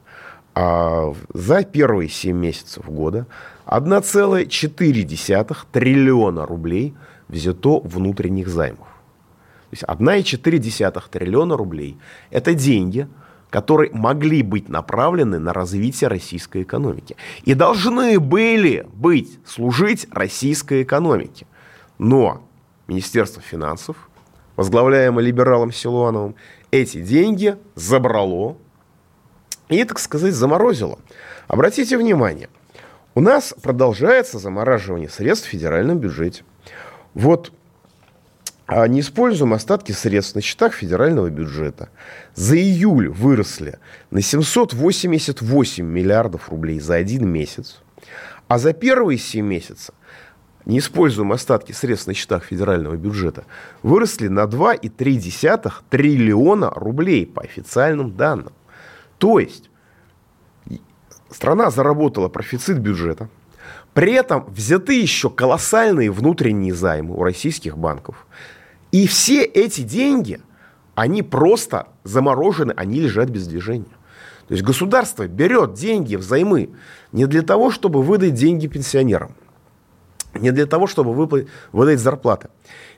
А 0.54 1.14
за 1.32 1.62
первые 1.62 2.08
7 2.08 2.36
месяцев 2.36 2.84
года 2.86 3.26
1,4 3.66 5.56
триллиона 5.70 6.46
рублей 6.46 6.94
взято 7.28 7.78
внутренних 7.80 8.48
займов. 8.48 8.88
То 9.70 9.74
есть 9.74 9.84
1,4 9.84 11.02
триллиона 11.10 11.56
рублей– 11.56 11.98
это 12.30 12.54
деньги, 12.54 13.06
которые 13.50 13.90
могли 13.92 14.42
быть 14.42 14.68
направлены 14.68 15.38
на 15.38 15.52
развитие 15.52 16.08
российской 16.08 16.62
экономики. 16.62 17.16
И 17.44 17.54
должны 17.54 18.18
были 18.18 18.86
быть, 18.92 19.38
служить 19.46 20.06
российской 20.10 20.82
экономике. 20.82 21.46
Но 21.98 22.42
Министерство 22.86 23.42
финансов, 23.42 24.08
возглавляемое 24.56 25.24
либералом 25.24 25.72
Силуановым, 25.72 26.34
эти 26.70 27.00
деньги 27.00 27.56
забрало 27.74 28.56
и, 29.68 29.84
так 29.84 29.98
сказать, 29.98 30.34
заморозило. 30.34 30.98
Обратите 31.46 31.98
внимание, 31.98 32.48
у 33.14 33.20
нас 33.20 33.54
продолжается 33.62 34.38
замораживание 34.38 35.08
средств 35.08 35.48
в 35.48 35.50
федеральном 35.50 35.98
бюджете. 35.98 36.44
Вот 37.14 37.52
не 38.68 39.00
используем 39.00 39.54
остатки 39.54 39.92
средств 39.92 40.34
на 40.34 40.42
счетах 40.42 40.74
федерального 40.74 41.30
бюджета. 41.30 41.88
За 42.34 42.56
июль 42.56 43.08
выросли 43.08 43.78
на 44.10 44.20
788 44.20 45.84
миллиардов 45.84 46.50
рублей 46.50 46.78
за 46.78 46.96
один 46.96 47.28
месяц. 47.28 47.80
А 48.46 48.58
за 48.58 48.72
первые 48.74 49.18
7 49.18 49.44
месяцев 49.44 49.94
не 50.66 50.80
используем 50.80 51.32
остатки 51.32 51.72
средств 51.72 52.08
на 52.08 52.14
счетах 52.14 52.44
федерального 52.44 52.96
бюджета, 52.96 53.44
выросли 53.82 54.28
на 54.28 54.44
2,3 54.44 55.72
триллиона 55.88 56.70
рублей 56.70 57.26
по 57.26 57.42
официальным 57.42 58.16
данным. 58.16 58.52
То 59.16 59.38
есть 59.38 59.70
страна 61.30 61.70
заработала 61.70 62.28
профицит 62.28 62.78
бюджета, 62.80 63.30
при 63.94 64.12
этом 64.12 64.44
взяты 64.50 65.00
еще 65.00 65.30
колоссальные 65.30 66.10
внутренние 66.10 66.74
займы 66.74 67.16
у 67.16 67.22
российских 67.22 67.78
банков. 67.78 68.26
И 68.92 69.06
все 69.06 69.42
эти 69.44 69.82
деньги, 69.82 70.40
они 70.94 71.22
просто 71.22 71.88
заморожены, 72.04 72.72
они 72.76 73.00
лежат 73.00 73.28
без 73.28 73.46
движения. 73.46 73.98
То 74.48 74.54
есть 74.54 74.64
государство 74.64 75.28
берет 75.28 75.74
деньги 75.74 76.16
взаймы 76.16 76.70
не 77.12 77.26
для 77.26 77.42
того, 77.42 77.70
чтобы 77.70 78.02
выдать 78.02 78.34
деньги 78.34 78.66
пенсионерам, 78.66 79.34
не 80.34 80.52
для 80.52 80.64
того, 80.64 80.86
чтобы 80.86 81.12
выплатить, 81.12 81.48
выдать 81.70 82.00
зарплаты, 82.00 82.48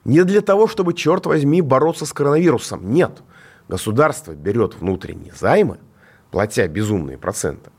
не 0.05 0.23
для 0.23 0.43
того, 0.43 0.69
чтобы, 0.69 0.95
черт 0.95 1.27
возьми, 1.27 1.61
бороться 1.61 2.07
с 2.07 2.13
коронавирусом. 2.13 2.93
Нет. 2.93 3.23
Государство 3.69 4.33
берет 4.33 4.77
внутренние 4.77 5.33
займы, 5.39 5.79
платя 6.31 6.69
безумные 6.69 7.19
проценты, 7.19 7.71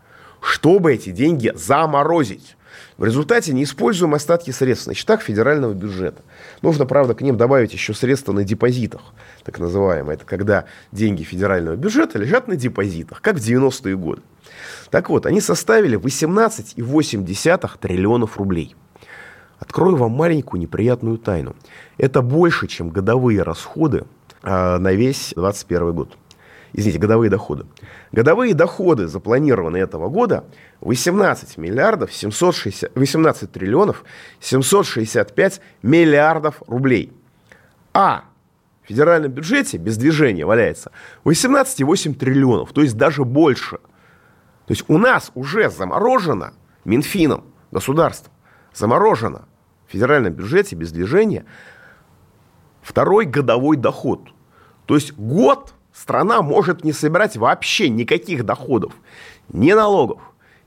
чтобы 0.42 0.94
эти 0.94 1.12
деньги 1.12 1.52
заморозить. 1.56 2.58
В 2.98 3.06
результате 3.06 3.54
не 3.54 3.64
используем 3.64 4.14
остатки 4.14 4.52
средств 4.52 4.88
на 4.88 4.94
счетах 4.94 5.22
федерального 5.22 5.74
бюджета. 5.74 6.24
Нужно, 6.62 6.86
правда, 6.86 7.14
к 7.16 7.22
ним 7.22 7.38
добавить 7.38 7.74
еще 7.74 7.94
средства 7.94 8.34
на 8.34 8.44
депозитах, 8.44 9.02
так 9.44 9.60
называемые. 9.60 10.16
Это 10.16 10.26
когда 10.26 10.66
деньги 10.92 11.24
федерального 11.24 11.76
бюджета 11.76 12.20
лежат 12.20 12.48
на 12.48 12.56
депозитах, 12.56 13.22
как 13.22 13.38
в 13.38 13.40
90-е 13.40 13.98
годы. 13.98 14.22
Так 14.90 15.10
вот, 15.10 15.26
они 15.26 15.42
составили 15.42 15.98
18,8 15.98 17.78
триллионов 17.80 18.38
рублей. 18.38 18.76
Открою 19.60 19.96
вам 19.96 20.12
маленькую 20.12 20.62
неприятную 20.62 21.18
тайну. 21.18 21.56
Это 21.98 22.22
больше, 22.22 22.68
чем 22.68 22.90
годовые 22.90 23.44
расходы 23.44 24.06
а, 24.44 24.80
на 24.80 24.92
весь 24.94 25.34
2021 25.36 25.94
год 25.94 26.18
извините, 26.74 27.00
годовые 27.00 27.30
доходы. 27.30 27.66
Годовые 28.12 28.54
доходы, 28.54 29.08
запланированные 29.08 29.84
этого 29.84 30.10
года, 30.10 30.46
18 30.82 31.58
миллиардов 31.58 32.14
760, 32.14 32.92
18 32.96 33.52
триллионов 33.52 34.04
765 34.40 35.62
миллиардов 35.82 36.62
рублей. 36.68 37.14
А 37.94 38.26
в 38.84 38.88
федеральном 38.88 39.32
бюджете 39.32 39.78
без 39.78 39.98
движения 39.98 40.46
валяется 40.46 40.92
18,8 41.26 42.14
триллионов, 42.16 42.74
то 42.74 42.82
есть 42.82 42.98
даже 42.98 43.24
больше. 43.26 43.78
То 44.66 44.74
есть 44.74 44.86
у 44.88 44.98
нас 44.98 45.32
уже 45.36 45.70
заморожено 45.70 46.54
Минфином, 46.86 47.46
государством, 47.72 48.34
заморожено 48.74 49.48
в 49.88 49.92
федеральном 49.92 50.34
бюджете 50.34 50.76
без 50.76 50.92
движения 50.92 51.46
второй 52.82 53.26
годовой 53.26 53.78
доход. 53.78 54.30
То 54.86 54.96
есть 54.96 55.14
год 55.14 55.74
страна 55.94 56.42
может 56.42 56.84
не 56.84 56.94
собирать 56.94 57.38
вообще 57.38 57.90
никаких 57.90 58.46
доходов, 58.46 58.94
ни 59.52 59.72
налогов, 59.74 60.22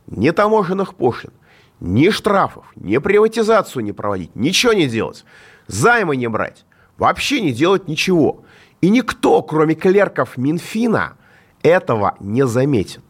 ни 0.06 0.30
таможенных 0.30 0.94
пошлин, 0.94 1.32
ни 1.80 2.10
штрафов, 2.10 2.66
ни 2.76 2.96
приватизацию 2.98 3.84
не 3.84 3.92
проводить, 3.92 4.34
ничего 4.36 4.72
не 4.72 4.86
делать, 4.86 5.24
займы 5.66 6.16
не 6.16 6.28
брать, 6.28 6.64
вообще 6.98 7.40
не 7.40 7.52
делать 7.52 7.88
ничего. 7.88 8.44
И 8.80 8.88
никто, 8.88 9.42
кроме 9.42 9.74
клерков 9.74 10.36
Минфина, 10.36 11.16
этого 11.62 12.16
не 12.20 12.46
заметит. 12.46 13.02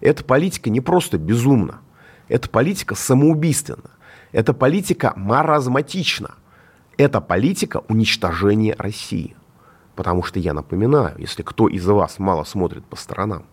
Эта 0.00 0.24
политика 0.24 0.70
не 0.70 0.80
просто 0.80 1.18
безумна, 1.18 1.80
эта 2.28 2.48
политика 2.48 2.94
самоубийственна, 2.94 3.90
эта 4.32 4.52
политика 4.52 5.12
маразматична, 5.16 6.34
это 6.96 7.20
политика 7.20 7.82
уничтожения 7.88 8.74
России. 8.76 9.36
Потому 9.96 10.22
что 10.22 10.38
я 10.38 10.54
напоминаю, 10.54 11.14
если 11.18 11.42
кто 11.42 11.68
из 11.68 11.86
вас 11.86 12.18
мало 12.18 12.44
смотрит 12.44 12.84
по 12.84 12.96
сторонам, 12.96 13.44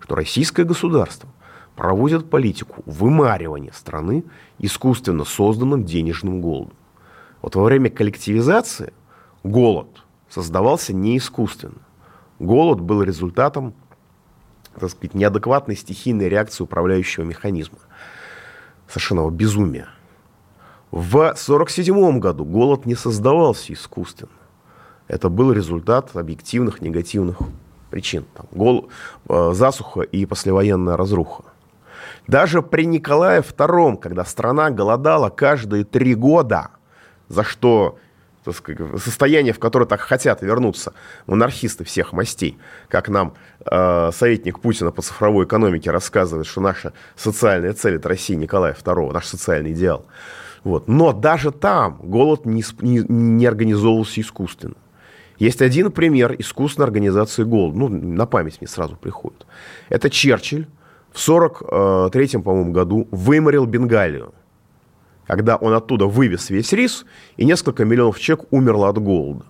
что 0.00 0.14
российское 0.14 0.64
государство 0.64 1.28
проводит 1.76 2.28
политику 2.28 2.82
вымаривания 2.86 3.72
страны 3.72 4.24
искусственно 4.58 5.24
созданным 5.24 5.84
денежным 5.84 6.40
голодом. 6.40 6.76
Вот 7.40 7.54
во 7.56 7.64
время 7.64 7.88
коллективизации 7.88 8.92
голод 9.44 10.04
создавался 10.28 10.92
не 10.92 11.16
искусственно. 11.16 11.80
Голод 12.38 12.80
был 12.80 13.02
результатом, 13.02 13.74
так 14.78 14.90
сказать, 14.90 15.14
неадекватной 15.14 15.76
стихийной 15.76 16.28
реакции 16.28 16.64
управляющего 16.64 17.24
механизма. 17.24 17.78
Совершенного 18.88 19.30
безумия. 19.30 19.88
В 20.90 21.16
1947 21.16 22.18
году 22.18 22.44
голод 22.44 22.86
не 22.86 22.94
создавался 22.94 23.72
искусственно 23.72 24.30
это 25.08 25.28
был 25.28 25.52
результат 25.52 26.14
объективных 26.14 26.80
негативных 26.80 27.38
причин. 27.90 28.24
Там, 28.34 28.46
гол, 28.52 28.88
э, 29.28 29.50
засуха 29.54 30.02
и 30.02 30.26
послевоенная 30.26 30.96
разруха. 30.96 31.44
Даже 32.26 32.62
при 32.62 32.84
Николае 32.84 33.40
II, 33.40 33.96
когда 33.96 34.24
страна 34.24 34.70
голодала 34.70 35.30
каждые 35.30 35.84
три 35.84 36.14
года, 36.14 36.68
за 37.28 37.42
что 37.42 37.98
сказать, 38.52 39.02
состояние, 39.02 39.52
в 39.52 39.58
которое 39.58 39.86
так 39.86 40.00
хотят 40.00 40.42
вернуться 40.42 40.94
монархисты 41.26 41.84
всех 41.84 42.12
мастей, 42.12 42.58
как 42.88 43.08
нам 43.08 43.34
э, 43.64 44.10
советник 44.12 44.60
Путина 44.60 44.90
по 44.90 45.02
цифровой 45.02 45.44
экономике 45.44 45.90
рассказывает, 45.90 46.46
что 46.46 46.60
наша 46.60 46.92
социальная 47.16 47.72
цель 47.72 47.96
это 47.96 48.08
Россия 48.08 48.36
Николая 48.36 48.74
II, 48.74 49.12
наш 49.12 49.26
социальный 49.26 49.72
идеал. 49.72 50.06
Вот. 50.64 50.88
Но 50.88 51.12
даже 51.12 51.50
там 51.50 51.98
голод 52.02 52.46
не, 52.46 52.64
не, 52.80 53.04
не 53.08 53.46
организовывался 53.46 54.20
искусственно. 54.20 54.74
Есть 55.38 55.62
один 55.62 55.92
пример 55.92 56.34
искусственной 56.38 56.86
организации 56.86 57.44
голода. 57.44 57.78
Ну, 57.78 57.88
на 57.88 58.26
память 58.26 58.60
мне 58.60 58.68
сразу 58.68 58.96
приходит. 58.96 59.46
Это 59.88 60.10
Черчилль 60.10 60.66
в 61.12 61.16
43-м, 61.16 62.42
по-моему, 62.42 62.72
году 62.72 63.08
выморил 63.10 63.64
Бенгалию. 63.66 64.34
Когда 65.26 65.56
он 65.56 65.74
оттуда 65.74 66.06
вывез 66.06 66.50
весь 66.50 66.72
рис, 66.72 67.04
и 67.36 67.44
несколько 67.44 67.84
миллионов 67.84 68.18
человек 68.18 68.46
умерло 68.50 68.88
от 68.88 68.98
голода. 68.98 69.44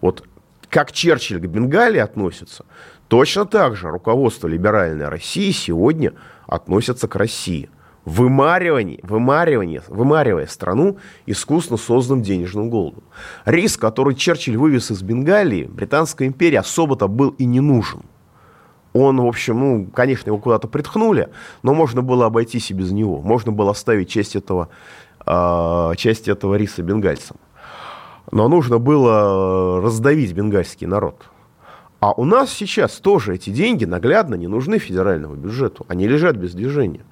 Вот 0.00 0.24
как 0.68 0.92
Черчилль 0.92 1.40
к 1.40 1.46
Бенгалии 1.46 2.00
относится, 2.00 2.64
точно 3.06 3.46
так 3.46 3.76
же 3.76 3.90
руководство 3.90 4.48
либеральной 4.48 5.08
России 5.08 5.52
сегодня 5.52 6.14
относится 6.46 7.06
к 7.06 7.14
России– 7.16 7.70
вымаривание, 8.08 9.00
вымаривание, 9.02 9.82
вымаривая 9.88 10.46
страну 10.46 10.96
искусственно 11.26 11.76
созданным 11.76 12.22
денежным 12.22 12.70
голодом. 12.70 13.02
Рис, 13.44 13.76
который 13.76 14.14
Черчилль 14.14 14.56
вывез 14.56 14.90
из 14.90 15.02
Бенгалии, 15.02 15.64
Британской 15.64 16.26
империи 16.26 16.56
особо-то 16.56 17.06
был 17.06 17.30
и 17.30 17.44
не 17.44 17.60
нужен. 17.60 18.02
Он, 18.94 19.20
в 19.20 19.26
общем, 19.26 19.60
ну, 19.60 19.86
конечно, 19.92 20.30
его 20.30 20.38
куда-то 20.38 20.66
притхнули, 20.66 21.28
но 21.62 21.74
можно 21.74 22.00
было 22.00 22.26
обойтись 22.26 22.70
и 22.70 22.74
без 22.74 22.90
него. 22.90 23.20
Можно 23.20 23.52
было 23.52 23.72
оставить 23.72 24.08
часть 24.08 24.34
этого, 24.34 24.70
э, 25.26 25.92
часть 25.96 26.28
этого 26.28 26.54
риса 26.54 26.82
бенгальцам. 26.82 27.36
Но 28.32 28.48
нужно 28.48 28.78
было 28.78 29.82
раздавить 29.82 30.32
бенгальский 30.32 30.86
народ. 30.86 31.28
А 32.00 32.12
у 32.12 32.24
нас 32.24 32.50
сейчас 32.50 32.92
тоже 32.92 33.34
эти 33.34 33.50
деньги 33.50 33.84
наглядно 33.84 34.36
не 34.36 34.46
нужны 34.46 34.78
федеральному 34.78 35.34
бюджету. 35.34 35.84
Они 35.88 36.08
лежат 36.08 36.36
без 36.36 36.54
движения 36.54 37.04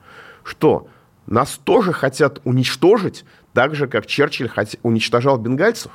что 0.46 0.88
нас 1.26 1.59
тоже 1.64 1.92
хотят 1.92 2.40
уничтожить, 2.44 3.24
так 3.52 3.74
же, 3.74 3.88
как 3.88 4.06
Черчилль 4.06 4.50
уничтожал 4.82 5.38
бенгальцев? 5.38 5.90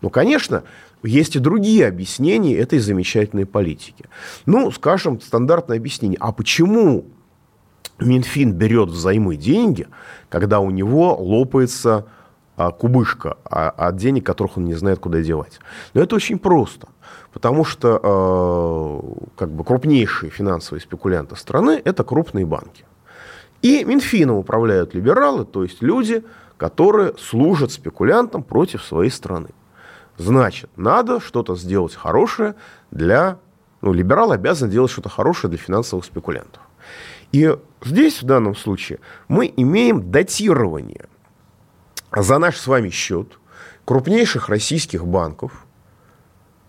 Ну, 0.00 0.10
конечно, 0.10 0.62
есть 1.02 1.36
и 1.36 1.38
другие 1.38 1.86
объяснения 1.86 2.56
этой 2.56 2.78
замечательной 2.78 3.46
политики. 3.46 4.06
Ну, 4.46 4.70
скажем, 4.70 5.20
стандартное 5.20 5.76
объяснение. 5.76 6.18
А 6.20 6.32
почему 6.32 7.04
Минфин 7.98 8.52
берет 8.52 8.90
взаймы 8.90 9.36
деньги, 9.36 9.88
когда 10.28 10.60
у 10.60 10.70
него 10.70 11.16
лопается 11.16 12.06
а, 12.56 12.70
кубышка 12.70 13.36
а, 13.44 13.70
от 13.70 13.96
денег, 13.96 14.24
которых 14.24 14.56
он 14.56 14.64
не 14.64 14.74
знает, 14.74 14.98
куда 14.98 15.20
девать. 15.20 15.60
Но 15.94 16.00
это 16.00 16.16
очень 16.16 16.38
просто, 16.38 16.88
потому 17.32 17.64
что 17.64 18.00
э, 18.02 19.28
как 19.36 19.50
бы 19.50 19.62
крупнейшие 19.64 20.30
финансовые 20.30 20.80
спекулянты 20.82 21.36
страны– 21.36 21.80
это 21.84 22.02
крупные 22.02 22.46
банки. 22.46 22.84
И 23.62 23.84
Минфином 23.84 24.36
управляют 24.36 24.94
либералы, 24.94 25.44
то 25.44 25.62
есть 25.62 25.82
люди, 25.82 26.24
которые 26.56 27.14
служат 27.18 27.72
спекулянтам 27.72 28.42
против 28.42 28.84
своей 28.84 29.10
страны. 29.10 29.50
Значит, 30.16 30.70
надо 30.76 31.20
что-то 31.20 31.56
сделать 31.56 31.94
хорошее 31.94 32.54
для... 32.90 33.38
Ну, 33.80 33.92
либерал 33.92 34.32
обязан 34.32 34.70
делать 34.70 34.90
что-то 34.90 35.08
хорошее 35.08 35.50
для 35.50 35.58
финансовых 35.58 36.04
спекулянтов. 36.04 36.62
И 37.30 37.56
здесь, 37.84 38.22
в 38.22 38.26
данном 38.26 38.56
случае, 38.56 38.98
мы 39.28 39.52
имеем 39.56 40.10
датирование 40.10 41.08
за 42.14 42.38
наш 42.38 42.56
с 42.56 42.66
вами 42.66 42.90
счет 42.90 43.38
крупнейших 43.84 44.48
российских 44.48 45.06
банков, 45.06 45.66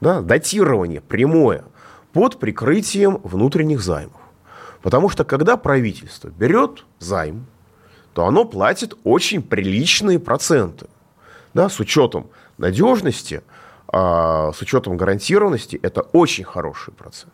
да, 0.02 0.22
датирование 0.22 1.02
прямое 1.02 1.64
под 2.14 2.40
прикрытием 2.40 3.20
внутренних 3.24 3.82
займов. 3.82 4.22
Потому 4.82 5.10
что 5.10 5.24
когда 5.24 5.58
правительство 5.58 6.30
берет 6.30 6.86
займ, 7.00 7.46
то 8.14 8.26
оно 8.26 8.46
платит 8.46 8.96
очень 9.04 9.42
приличные 9.42 10.20
проценты. 10.20 10.88
Да, 11.54 11.70
с 11.70 11.80
учетом 11.80 12.28
надежности, 12.58 13.42
а, 13.88 14.52
с 14.52 14.62
учетом 14.62 14.98
гарантированности, 14.98 15.80
это 15.82 16.02
очень 16.02 16.44
хороший 16.44 16.94
процент. 16.94 17.34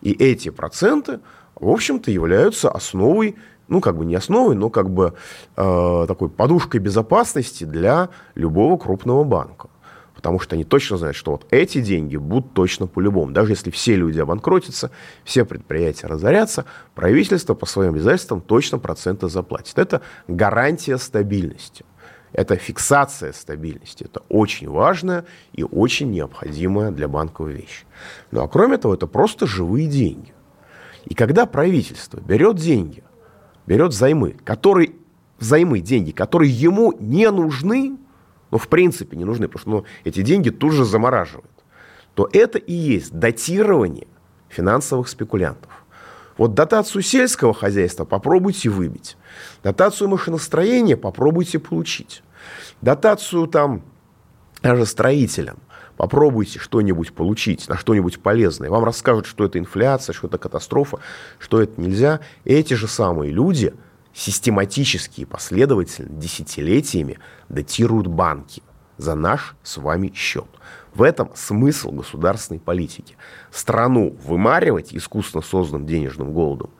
И 0.00 0.12
эти 0.12 0.50
проценты, 0.50 1.20
в 1.54 1.68
общем-то, 1.68 2.10
являются 2.10 2.70
основой, 2.70 3.36
ну, 3.68 3.80
как 3.80 3.96
бы 3.96 4.04
не 4.04 4.14
основой, 4.14 4.54
но 4.54 4.70
как 4.70 4.90
бы 4.90 5.14
э, 5.56 6.04
такой 6.06 6.28
подушкой 6.28 6.80
безопасности 6.80 7.64
для 7.64 8.10
любого 8.34 8.76
крупного 8.76 9.24
банка 9.24 9.68
потому 10.16 10.40
что 10.40 10.56
они 10.56 10.64
точно 10.64 10.96
знают, 10.96 11.14
что 11.14 11.32
вот 11.32 11.46
эти 11.50 11.80
деньги 11.80 12.16
будут 12.16 12.54
точно 12.54 12.86
по-любому. 12.86 13.30
Даже 13.30 13.52
если 13.52 13.70
все 13.70 13.94
люди 13.94 14.18
обанкротятся, 14.18 14.90
все 15.24 15.44
предприятия 15.44 16.06
разорятся, 16.06 16.64
правительство 16.94 17.54
по 17.54 17.66
своим 17.66 17.92
обязательствам 17.92 18.40
точно 18.40 18.78
проценты 18.78 19.28
заплатит. 19.28 19.78
Это 19.78 20.00
гарантия 20.26 20.96
стабильности. 20.96 21.84
Это 22.32 22.56
фиксация 22.56 23.32
стабильности. 23.32 24.04
Это 24.04 24.22
очень 24.28 24.68
важная 24.68 25.26
и 25.52 25.62
очень 25.62 26.10
необходимая 26.10 26.90
для 26.90 27.08
банковой 27.08 27.52
вещь. 27.52 27.84
Ну 28.30 28.42
а 28.42 28.48
кроме 28.48 28.78
того, 28.78 28.94
это 28.94 29.06
просто 29.06 29.46
живые 29.46 29.86
деньги. 29.86 30.32
И 31.04 31.14
когда 31.14 31.46
правительство 31.46 32.18
берет 32.20 32.56
деньги, 32.56 33.04
берет 33.66 33.92
займы, 33.92 34.36
которые, 34.44 34.92
займы, 35.38 35.80
деньги, 35.80 36.10
которые 36.10 36.50
ему 36.50 36.94
не 36.98 37.30
нужны, 37.30 37.96
ну, 38.50 38.58
в 38.58 38.68
принципе, 38.68 39.16
не 39.16 39.24
нужны, 39.24 39.48
потому 39.48 39.60
что 39.60 39.70
ну, 39.70 39.84
эти 40.04 40.22
деньги 40.22 40.50
тут 40.50 40.72
же 40.72 40.84
замораживают, 40.84 41.50
то 42.14 42.28
это 42.32 42.58
и 42.58 42.72
есть 42.72 43.12
датирование 43.12 44.06
финансовых 44.48 45.08
спекулянтов. 45.08 45.70
Вот 46.38 46.54
дотацию 46.54 47.02
сельского 47.02 47.54
хозяйства 47.54 48.04
попробуйте 48.04 48.68
выбить. 48.68 49.16
Дотацию 49.62 50.08
машиностроения 50.08 50.96
попробуйте 50.96 51.58
получить. 51.58 52.22
Дотацию 52.82 53.46
там 53.46 53.82
даже 54.62 54.86
строителям 54.86 55.58
попробуйте 55.96 56.58
что-нибудь 56.58 57.14
получить, 57.14 57.68
на 57.68 57.78
что-нибудь 57.78 58.20
полезное. 58.20 58.68
Вам 58.68 58.84
расскажут, 58.84 59.24
что 59.24 59.46
это 59.46 59.58
инфляция, 59.58 60.12
что 60.12 60.26
это 60.26 60.36
катастрофа, 60.36 60.98
что 61.38 61.62
это 61.62 61.80
нельзя. 61.80 62.20
Эти 62.44 62.74
же 62.74 62.86
самые 62.86 63.32
люди– 63.32 63.74
систематически 64.16 65.20
и 65.20 65.24
последовательно 65.26 66.08
десятилетиями 66.08 67.18
датируют 67.50 68.06
банки 68.06 68.62
за 68.96 69.14
наш 69.14 69.54
с 69.62 69.76
вами 69.76 70.10
счет. 70.14 70.46
В 70.94 71.02
этом 71.02 71.30
смысл 71.34 71.90
государственной 71.90 72.58
политики. 72.58 73.18
Страну 73.50 74.16
вымаривать 74.24 74.94
искусственно 74.94 75.42
созданным 75.42 75.86
денежным 75.86 76.32
голодом, 76.32 76.70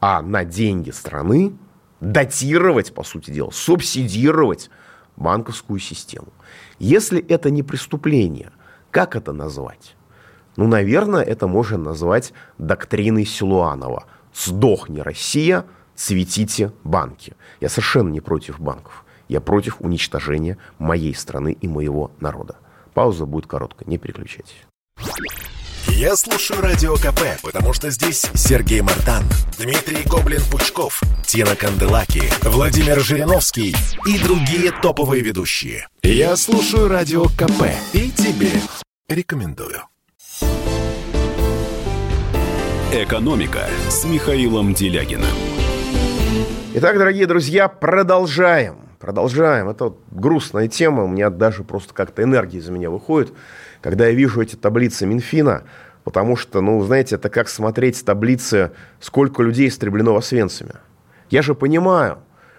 а 0.00 0.22
на 0.22 0.44
деньги 0.44 0.90
страны 0.90 1.56
датировать, 1.98 2.94
по 2.94 3.02
сути 3.02 3.32
дела, 3.32 3.50
субсидировать 3.50 4.70
банковскую 5.16 5.80
систему. 5.80 6.28
Если 6.78 7.20
это 7.20 7.50
не 7.50 7.64
преступление, 7.64 8.52
как 8.92 9.16
это 9.16 9.32
назвать? 9.32 9.96
Ну, 10.54 10.68
наверное, 10.68 11.22
это 11.22 11.48
можно 11.48 11.78
назвать 11.78 12.32
доктриной 12.58 13.26
Силуанова. 13.26 14.04
«Сдохни, 14.32 15.00
Россия, 15.00 15.64
цветите 15.96 16.72
банки. 16.84 17.34
Я 17.60 17.68
совершенно 17.68 18.08
не 18.08 18.20
против 18.20 18.60
банков. 18.60 19.04
Я 19.28 19.40
против 19.40 19.80
уничтожения 19.80 20.58
моей 20.78 21.14
страны 21.14 21.56
и 21.60 21.66
моего 21.66 22.12
народа. 22.20 22.56
Пауза 22.94 23.26
будет 23.26 23.46
короткая, 23.46 23.88
не 23.88 23.98
переключайтесь. 23.98 24.62
Я 25.88 26.14
слушаю 26.16 26.60
Радио 26.60 26.96
КП, 26.96 27.20
потому 27.42 27.72
что 27.72 27.90
здесь 27.90 28.26
Сергей 28.34 28.82
Мартан, 28.82 29.24
Дмитрий 29.58 30.02
Гоблин-Пучков, 30.04 31.00
Тина 31.24 31.56
Канделаки, 31.56 32.22
Владимир 32.42 33.00
Жириновский 33.00 33.74
и 34.06 34.18
другие 34.18 34.72
топовые 34.72 35.22
ведущие. 35.22 35.88
Я 36.02 36.36
слушаю 36.36 36.88
Радио 36.88 37.24
КП 37.24 37.70
и 37.94 38.10
тебе 38.10 38.50
рекомендую. 39.08 39.82
«Экономика» 42.92 43.68
с 43.88 44.04
Михаилом 44.04 44.74
Делягиным. 44.74 45.55
Итак, 46.78 46.98
дорогие 46.98 47.26
друзья, 47.26 47.68
продолжаем. 47.68 48.76
Продолжаем. 48.98 49.70
Это 49.70 49.84
вот 49.84 50.00
грустная 50.10 50.68
тема. 50.68 51.04
У 51.04 51.08
меня 51.08 51.30
даже 51.30 51.64
просто 51.64 51.94
как-то 51.94 52.22
энергия 52.22 52.58
из 52.58 52.68
меня 52.68 52.90
выходит, 52.90 53.32
когда 53.80 54.08
я 54.08 54.12
вижу 54.12 54.42
эти 54.42 54.56
таблицы 54.56 55.06
Минфина. 55.06 55.62
Потому 56.04 56.36
что, 56.36 56.60
ну, 56.60 56.82
знаете, 56.82 57.14
это 57.14 57.30
как 57.30 57.48
смотреть 57.48 58.04
таблицы, 58.04 58.72
сколько 59.00 59.42
людей 59.42 59.68
истреблено 59.68 60.12
в. 60.12 60.80
Я 61.30 61.40
же 61.40 61.54
понимаю, 61.54 62.18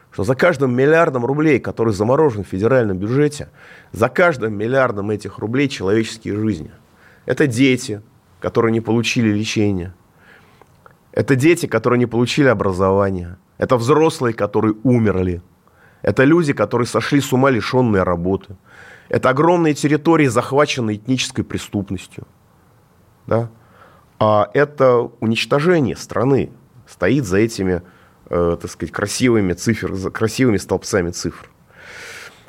что 0.09 0.23
за 0.23 0.33
каждым 0.33 0.75
миллиардом 0.75 1.23
рублей, 1.23 1.59
который 1.59 1.93
заморожен 1.93 2.43
в 2.43 2.47
федеральном 2.47 2.97
бюджете, 2.97 3.49
за 3.91 4.09
каждым 4.09 4.57
миллиардом 4.57 5.11
этих 5.11 5.37
рублей 5.37 5.69
человеческие 5.69 6.37
жизни. 6.37 6.71
Это 7.27 7.45
дети, 7.45 8.01
которые 8.39 8.71
не 8.71 8.81
получили 8.81 9.29
лечения. 9.29 9.93
Это 11.17 11.35
дети, 11.35 11.65
которые 11.65 11.97
не 11.97 12.05
получили 12.05 12.47
образование. 12.47 13.37
Это 13.57 13.75
взрослые, 13.77 14.35
которые 14.35 14.75
умерли. 14.83 15.41
Это 16.03 16.23
люди, 16.25 16.53
которые 16.53 16.85
сошли 16.85 17.21
с 17.21 17.33
ума, 17.33 17.49
лишенные 17.49 18.03
работы. 18.03 18.55
Это 19.09 19.29
огромные 19.29 19.73
территории, 19.73 20.27
захваченные 20.27 20.97
этнической 20.97 21.43
преступностью. 21.43 22.27
Да? 23.25 23.49
А 24.19 24.51
это 24.53 25.09
уничтожение 25.19 25.95
страны 25.95 26.51
стоит 26.85 27.25
за 27.25 27.37
этими, 27.39 27.81
э, 28.29 28.57
так 28.61 28.69
сказать, 28.69 28.93
красивыми, 28.93 29.53
цифр, 29.53 30.11
красивыми 30.11 30.57
столбцами 30.57 31.09
цифр. 31.09 31.49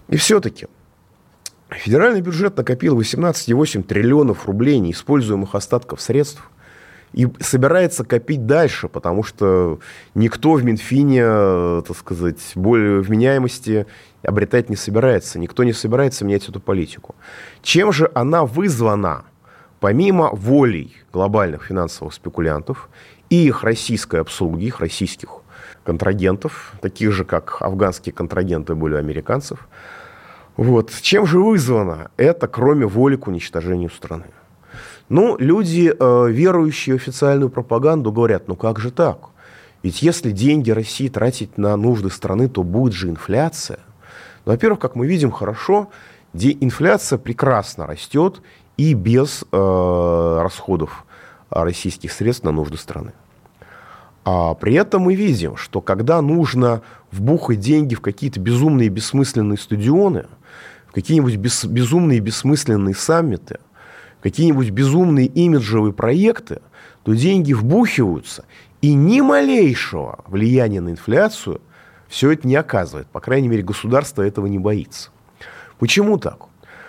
И 0.08 0.18
все-таки 0.18 0.66
федеральный 1.70 2.20
бюджет 2.20 2.58
накопил 2.58 3.00
18,8 3.00 3.82
триллионов 3.82 4.44
рублей 4.44 4.78
неиспользуемых 4.78 5.54
остатков 5.54 6.02
средств– 6.02 6.50
и 7.12 7.28
собирается 7.40 8.04
копить 8.04 8.46
дальше, 8.46 8.88
потому 8.88 9.22
что 9.22 9.80
никто 10.14 10.52
в 10.52 10.64
Минфине, 10.64 11.22
э, 11.24 11.82
так 11.86 11.96
сказать, 11.96 12.52
более 12.54 13.00
вменяемости 13.00 13.86
обретать 14.22 14.68
не 14.68 14.76
собирается. 14.76 15.38
Никто 15.38 15.64
не 15.64 15.72
собирается 15.72 16.24
менять 16.24 16.48
эту 16.48 16.60
политику. 16.60 17.14
Чем 17.62 17.92
же 17.92 18.10
она 18.14 18.44
вызвана? 18.44 19.24
Помимо 19.80 20.30
волей 20.30 20.96
глобальных 21.12 21.64
финансовых 21.66 22.12
спекулянтов 22.12 22.88
и 23.30 23.46
их 23.46 23.62
российской 23.62 24.20
обслуги, 24.20 24.64
их 24.64 24.80
российских 24.80 25.28
контрагентов, 25.84 26.72
таких 26.82 27.12
же, 27.12 27.24
как 27.24 27.58
афганские 27.60 28.12
контрагенты 28.12 28.74
были 28.74 28.94
у 28.94 28.98
американцев, 28.98 29.68
вот. 30.56 30.92
Чем 31.02 31.24
же 31.24 31.38
вызвано 31.38 32.10
это, 32.16 32.48
кроме 32.48 32.84
воли 32.84 33.14
к 33.14 33.28
уничтожению 33.28 33.90
страны? 33.90 34.24
Ну, 35.08 35.36
люди, 35.38 35.94
э, 35.98 36.30
верующие 36.30 36.98
в 36.98 37.00
официальную 37.00 37.48
пропаганду, 37.48 38.12
говорят, 38.12 38.46
ну 38.46 38.56
как 38.56 38.78
же 38.78 38.90
так? 38.90 39.30
Ведь 39.82 40.02
если 40.02 40.32
деньги 40.32 40.70
России 40.70 41.08
тратить 41.08 41.56
на 41.56 41.76
нужды 41.76 42.10
страны, 42.10 42.48
то 42.48 42.62
будет 42.62 42.92
же 42.92 43.08
инфляция. 43.08 43.78
Ну, 44.44 44.52
во-первых, 44.52 44.80
как 44.80 44.96
мы 44.96 45.06
видим 45.06 45.30
хорошо, 45.30 45.88
инфляция 46.34 47.18
прекрасно 47.18 47.86
растет 47.86 48.42
и 48.76 48.92
без 48.92 49.44
э, 49.50 50.38
расходов 50.42 51.06
российских 51.48 52.12
средств 52.12 52.44
на 52.44 52.52
нужды 52.52 52.76
страны. 52.76 53.12
А 54.24 54.52
при 54.52 54.74
этом 54.74 55.02
мы 55.02 55.14
видим, 55.14 55.56
что 55.56 55.80
когда 55.80 56.20
нужно 56.20 56.82
вбухать 57.10 57.60
деньги 57.60 57.94
в 57.94 58.02
какие-то 58.02 58.40
безумные 58.40 58.90
бессмысленные 58.90 59.56
стадионы, 59.56 60.26
в 60.88 60.92
какие-нибудь 60.92 61.36
без, 61.36 61.64
безумные 61.64 62.20
бессмысленные 62.20 62.94
саммиты– 62.94 63.58
какие-нибудь 64.22 64.70
безумные 64.70 65.26
имиджевые 65.26 65.92
проекты, 65.92 66.60
то 67.04 67.14
деньги 67.14 67.52
вбухиваются, 67.52 68.44
и 68.80 68.94
ни 68.94 69.20
малейшего 69.20 70.24
влияния 70.26 70.80
на 70.80 70.90
инфляцию 70.90 71.60
все 72.08 72.32
это 72.32 72.46
не 72.46 72.56
оказывает. 72.56 73.06
По 73.08 73.20
крайней 73.20 73.48
мере, 73.48 73.62
государство 73.62 74.22
этого 74.22 74.46
не 74.46 74.58
боится. 74.58 75.10
Почему 75.78 76.18
так? 76.18 76.38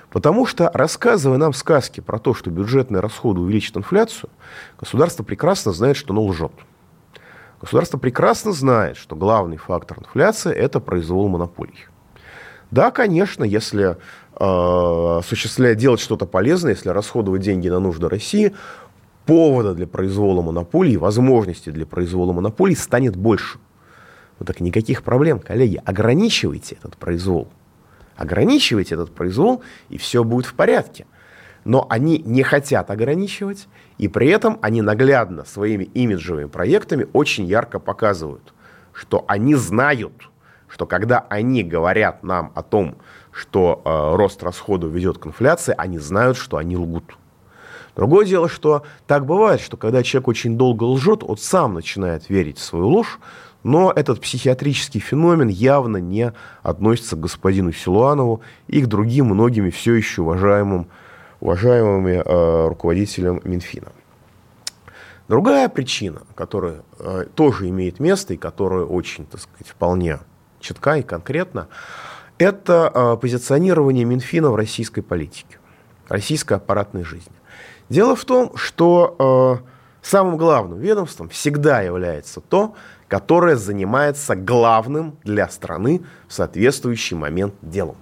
Потому 0.09 0.45
что, 0.45 0.71
рассказывая 0.73 1.37
нам 1.37 1.53
сказки 1.53 1.99
про 1.99 2.17
то, 2.17 2.33
что 2.33 2.49
бюджетные 2.49 2.99
расходы 2.99 3.41
увеличат 3.41 3.77
инфляцию, 3.77 4.29
государство 4.79 5.23
прекрасно 5.23 5.71
знает, 5.71 5.97
что 5.97 6.13
оно 6.13 6.23
лжет. 6.23 6.51
Государство 7.61 7.97
прекрасно 7.97 8.51
знает, 8.51 8.97
что 8.97 9.15
главный 9.15 9.57
фактор 9.57 9.99
инфляции– 9.99 10.53
это 10.55 10.79
произвол 10.79 11.27
монополий. 11.27 11.85
Да, 12.71 12.89
конечно, 12.89 13.43
если 13.43 13.97
осуществлять, 14.39 15.77
делать 15.77 15.99
что-то 15.99 16.25
полезное, 16.25 16.73
если 16.73 16.89
расходовать 16.89 17.41
деньги 17.41 17.67
на 17.67 17.79
нужды 17.79 18.07
России, 18.07 18.55
повода 19.25 19.73
для 19.73 19.85
произвола 19.85 20.41
монополий, 20.41 20.97
возможностей 20.97 21.71
для 21.71 21.85
произвола 21.85 22.33
монополий 22.33 22.75
станет 22.75 23.15
больше. 23.15 23.59
Ну 24.39 24.45
так 24.45 24.59
никаких 24.61 25.03
проблем, 25.03 25.39
коллеги, 25.39 25.81
ограничивайте 25.85 26.75
этот 26.75 26.97
произвол. 26.97 27.49
Ограничивайте 28.15 28.95
этот 28.95 29.13
произвол, 29.13 29.61
и 29.89 29.97
все 29.97 30.23
будет 30.23 30.45
в 30.45 30.53
порядке. 30.53 31.05
Но 31.65 31.85
они 31.89 32.19
не 32.19 32.43
хотят 32.43 32.89
ограничивать, 32.89 33.67
и 33.97 34.07
при 34.07 34.29
этом 34.29 34.57
они 34.61 34.81
наглядно 34.81 35.45
своими 35.45 35.83
имиджевыми 35.83 36.45
проектами 36.45 37.07
очень 37.13 37.45
ярко 37.45 37.79
показывают, 37.79 38.53
что 38.93 39.25
они 39.27 39.55
знают, 39.55 40.29
что 40.67 40.85
когда 40.85 41.19
они 41.29 41.63
говорят 41.63 42.23
нам 42.23 42.51
о 42.55 42.63
том, 42.63 42.95
что 43.31 43.81
э, 43.83 44.15
рост 44.15 44.43
расходов 44.43 44.91
ведет 44.91 45.17
к 45.17 45.27
инфляции, 45.27 45.73
они 45.77 45.99
знают, 45.99 46.37
что 46.37 46.57
они 46.57 46.77
лгут. 46.77 47.17
Другое 47.95 48.25
дело, 48.25 48.47
что 48.47 48.83
так 49.07 49.25
бывает, 49.25 49.61
что 49.61 49.75
когда 49.75 50.03
человек 50.03 50.27
очень 50.27 50.57
долго 50.57 50.83
лжет, 50.83 51.23
он 51.23 51.37
сам 51.37 51.73
начинает 51.73 52.29
верить 52.29 52.57
в 52.57 52.63
свою 52.63 52.87
ложь, 52.87 53.19
но 53.63 53.91
этот 53.93 54.21
психиатрический 54.21 55.01
феномен 55.01 55.49
явно 55.49 55.97
не 55.97 56.33
относится 56.63 57.15
к 57.15 57.19
господину 57.19 57.73
Силуанову 57.73 58.41
и 58.67 58.81
к 58.81 58.87
другим 58.87 59.27
многими 59.27 59.69
все 59.69 59.95
еще 59.95 60.21
уважаемым 60.21 60.87
уважаемыми 61.41 62.21
э, 62.23 62.67
руководителям 62.67 63.41
Минфина. 63.43 63.93
Другая 65.27 65.69
причина, 65.69 66.21
которая 66.35 66.81
э, 66.97 67.25
тоже 67.35 67.69
имеет 67.69 67.99
место 67.99 68.33
и 68.33 68.37
которая 68.37 68.83
очень, 68.83 69.25
так 69.25 69.41
сказать, 69.41 69.67
вполне 69.67 70.19
четка 70.59 70.97
и 70.97 71.03
конкретна, 71.03 71.67
это 72.39 72.91
э, 72.93 73.17
позиционирование 73.17 74.05
Минфина 74.05 74.49
в 74.49 74.55
российской 74.55 75.01
политике, 75.01 75.59
российской 76.07 76.53
аппаратной 76.53 77.03
жизни. 77.03 77.33
Дело 77.89 78.15
в 78.15 78.25
том, 78.25 78.55
что 78.55 79.61
э, 79.61 79.67
самым 80.01 80.37
главным 80.37 80.79
ведомством 80.79 81.29
всегда 81.29 81.81
является 81.81 82.39
то, 82.39 82.75
которое 83.07 83.55
занимается 83.55 84.35
главным 84.35 85.17
для 85.23 85.49
страны 85.49 86.01
в 86.27 86.33
соответствующий 86.33 87.17
момент 87.17 87.53
делом. 87.61 87.97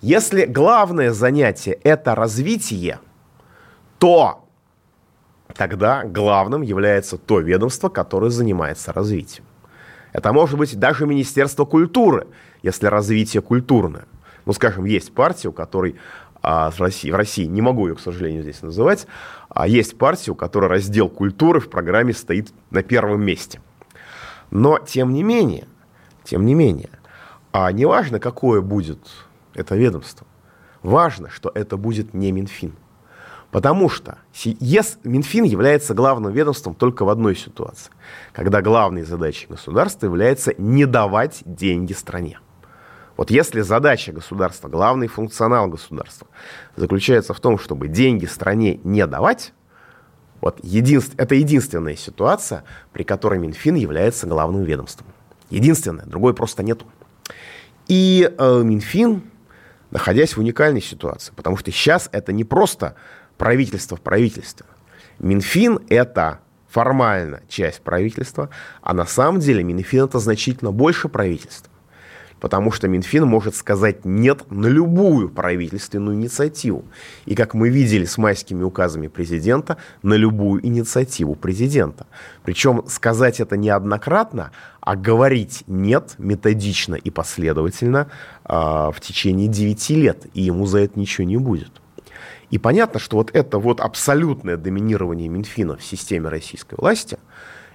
Если 0.00 0.46
главное 0.46 1.12
занятие– 1.12 1.72
это 1.82 2.14
развитие, 2.14 3.00
то 3.98 4.44
тогда 5.56 6.04
главным 6.04 6.62
является 6.62 7.18
то 7.18 7.40
ведомство, 7.40 7.88
которое 7.88 8.30
занимается 8.30 8.92
развитием. 8.92 9.44
Это 10.12 10.32
может 10.32 10.56
быть 10.56 10.78
даже 10.78 11.06
Министерство 11.06 11.64
культуры, 11.64 12.28
если 12.62 12.86
развитие 12.86 13.42
культурное. 13.42 14.06
Ну, 14.46 14.52
скажем, 14.52 14.84
есть 14.84 15.12
партия, 15.12 15.48
у 15.48 15.52
которой 15.52 15.96
а, 16.42 16.70
в, 16.70 16.80
России, 16.80 17.10
в 17.10 17.14
России, 17.14 17.44
не 17.44 17.60
могу 17.60 17.88
ее, 17.88 17.94
к 17.94 18.00
сожалению, 18.00 18.42
здесь 18.42 18.62
называть, 18.62 19.06
а 19.48 19.66
есть 19.66 19.98
партия, 19.98 20.30
у 20.30 20.34
которой 20.34 20.66
раздел 20.66 21.08
культуры 21.08 21.60
в 21.60 21.68
программе 21.68 22.12
стоит 22.12 22.52
на 22.70 22.82
первом 22.82 23.22
месте. 23.22 23.60
Но, 24.50 24.78
тем 24.78 25.12
не 25.12 25.22
менее, 25.22 25.66
тем 26.24 26.46
не 26.46 26.54
менее, 26.54 26.90
а 27.52 27.70
неважно, 27.72 28.20
какое 28.20 28.60
будет 28.60 29.00
это 29.54 29.76
ведомство. 29.76 30.26
Важно, 30.82 31.28
что 31.28 31.50
это 31.54 31.76
будет 31.76 32.14
не 32.14 32.30
Минфин. 32.32 32.74
Потому 33.50 33.88
что 33.88 34.18
ЕС, 34.34 34.98
Минфин 35.04 35.44
является 35.44 35.94
главным 35.94 36.32
ведомством 36.32 36.74
только 36.74 37.04
в 37.04 37.08
одной 37.08 37.34
ситуации, 37.34 37.90
когда 38.32 38.60
главной 38.60 39.04
задачей 39.04 39.46
государства 39.46 40.06
является 40.06 40.54
не 40.58 40.84
давать 40.84 41.42
деньги 41.46 41.94
стране. 41.94 42.38
Вот 43.18 43.32
если 43.32 43.62
задача 43.62 44.12
государства, 44.12 44.68
главный 44.68 45.08
функционал 45.08 45.66
государства 45.66 46.28
заключается 46.76 47.34
в 47.34 47.40
том, 47.40 47.58
чтобы 47.58 47.88
деньги 47.88 48.26
стране 48.26 48.78
не 48.84 49.04
давать, 49.08 49.52
вот 50.40 50.60
единств, 50.62 51.14
это 51.18 51.34
единственная 51.34 51.96
ситуация, 51.96 52.62
при 52.92 53.02
которой 53.02 53.40
Минфин 53.40 53.74
является 53.74 54.28
главным 54.28 54.62
ведомством. 54.62 55.08
Единственное, 55.50 56.06
другой 56.06 56.32
просто 56.32 56.62
нету. 56.62 56.86
И 57.88 58.32
э, 58.38 58.62
Минфин 58.62 59.24
находясь 59.90 60.36
в 60.36 60.38
уникальной 60.38 60.82
ситуации. 60.82 61.32
Потому 61.34 61.56
что 61.56 61.72
сейчас 61.72 62.08
это 62.12 62.32
не 62.32 62.44
просто 62.44 62.94
правительство 63.36 63.96
в 63.96 64.00
правительстве. 64.00 64.66
Минфин– 65.18 65.80
это 65.88 66.38
формально 66.68 67.40
часть 67.48 67.80
правительства, 67.80 68.50
а 68.80 68.94
на 68.94 69.06
самом 69.06 69.40
деле 69.40 69.64
Минфин– 69.64 70.04
это 70.04 70.20
значительно 70.20 70.70
больше 70.70 71.08
правительства 71.08 71.72
потому 72.40 72.70
что 72.70 72.88
Минфин 72.88 73.26
может 73.26 73.54
сказать 73.56 74.04
«нет» 74.04 74.50
на 74.50 74.66
любую 74.66 75.28
правительственную 75.28 76.16
инициативу. 76.16 76.84
И, 77.26 77.34
как 77.34 77.54
мы 77.54 77.68
видели 77.68 78.04
с 78.04 78.18
майскими 78.18 78.62
указами 78.62 79.08
президента, 79.08 79.78
на 80.02 80.14
любую 80.14 80.64
инициативу 80.64 81.34
президента. 81.34 82.06
Причем 82.44 82.84
сказать 82.88 83.40
это 83.40 83.56
неоднократно, 83.56 84.52
а 84.80 84.96
говорить 84.96 85.64
«нет» 85.66 86.14
методично 86.18 86.94
и 86.94 87.10
последовательно 87.10 88.08
э, 88.44 88.52
в 88.54 88.96
течение 89.00 89.48
9 89.48 89.90
лет, 89.90 90.26
и 90.34 90.42
ему 90.42 90.66
за 90.66 90.80
это 90.80 90.98
ничего 90.98 91.26
не 91.26 91.36
будет. 91.36 91.72
И 92.50 92.58
понятно, 92.58 92.98
что 92.98 93.18
вот 93.18 93.30
это 93.34 93.58
вот 93.58 93.80
абсолютное 93.80 94.56
доминирование 94.56 95.28
Минфина 95.28 95.76
в 95.76 95.84
системе 95.84 96.28
российской 96.28 96.76
власти– 96.76 97.18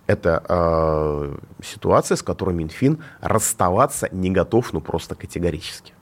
это 0.08 0.44
э, 0.48 1.38
ситуация, 1.64 2.18
с 2.18 2.24
которой 2.24 2.54
Минфин 2.54 3.04
расставаться 3.22 4.10
не 4.12 4.30
готов, 4.32 4.74
ну 4.74 4.82
просто 4.82 5.16
категорически. 5.16 5.94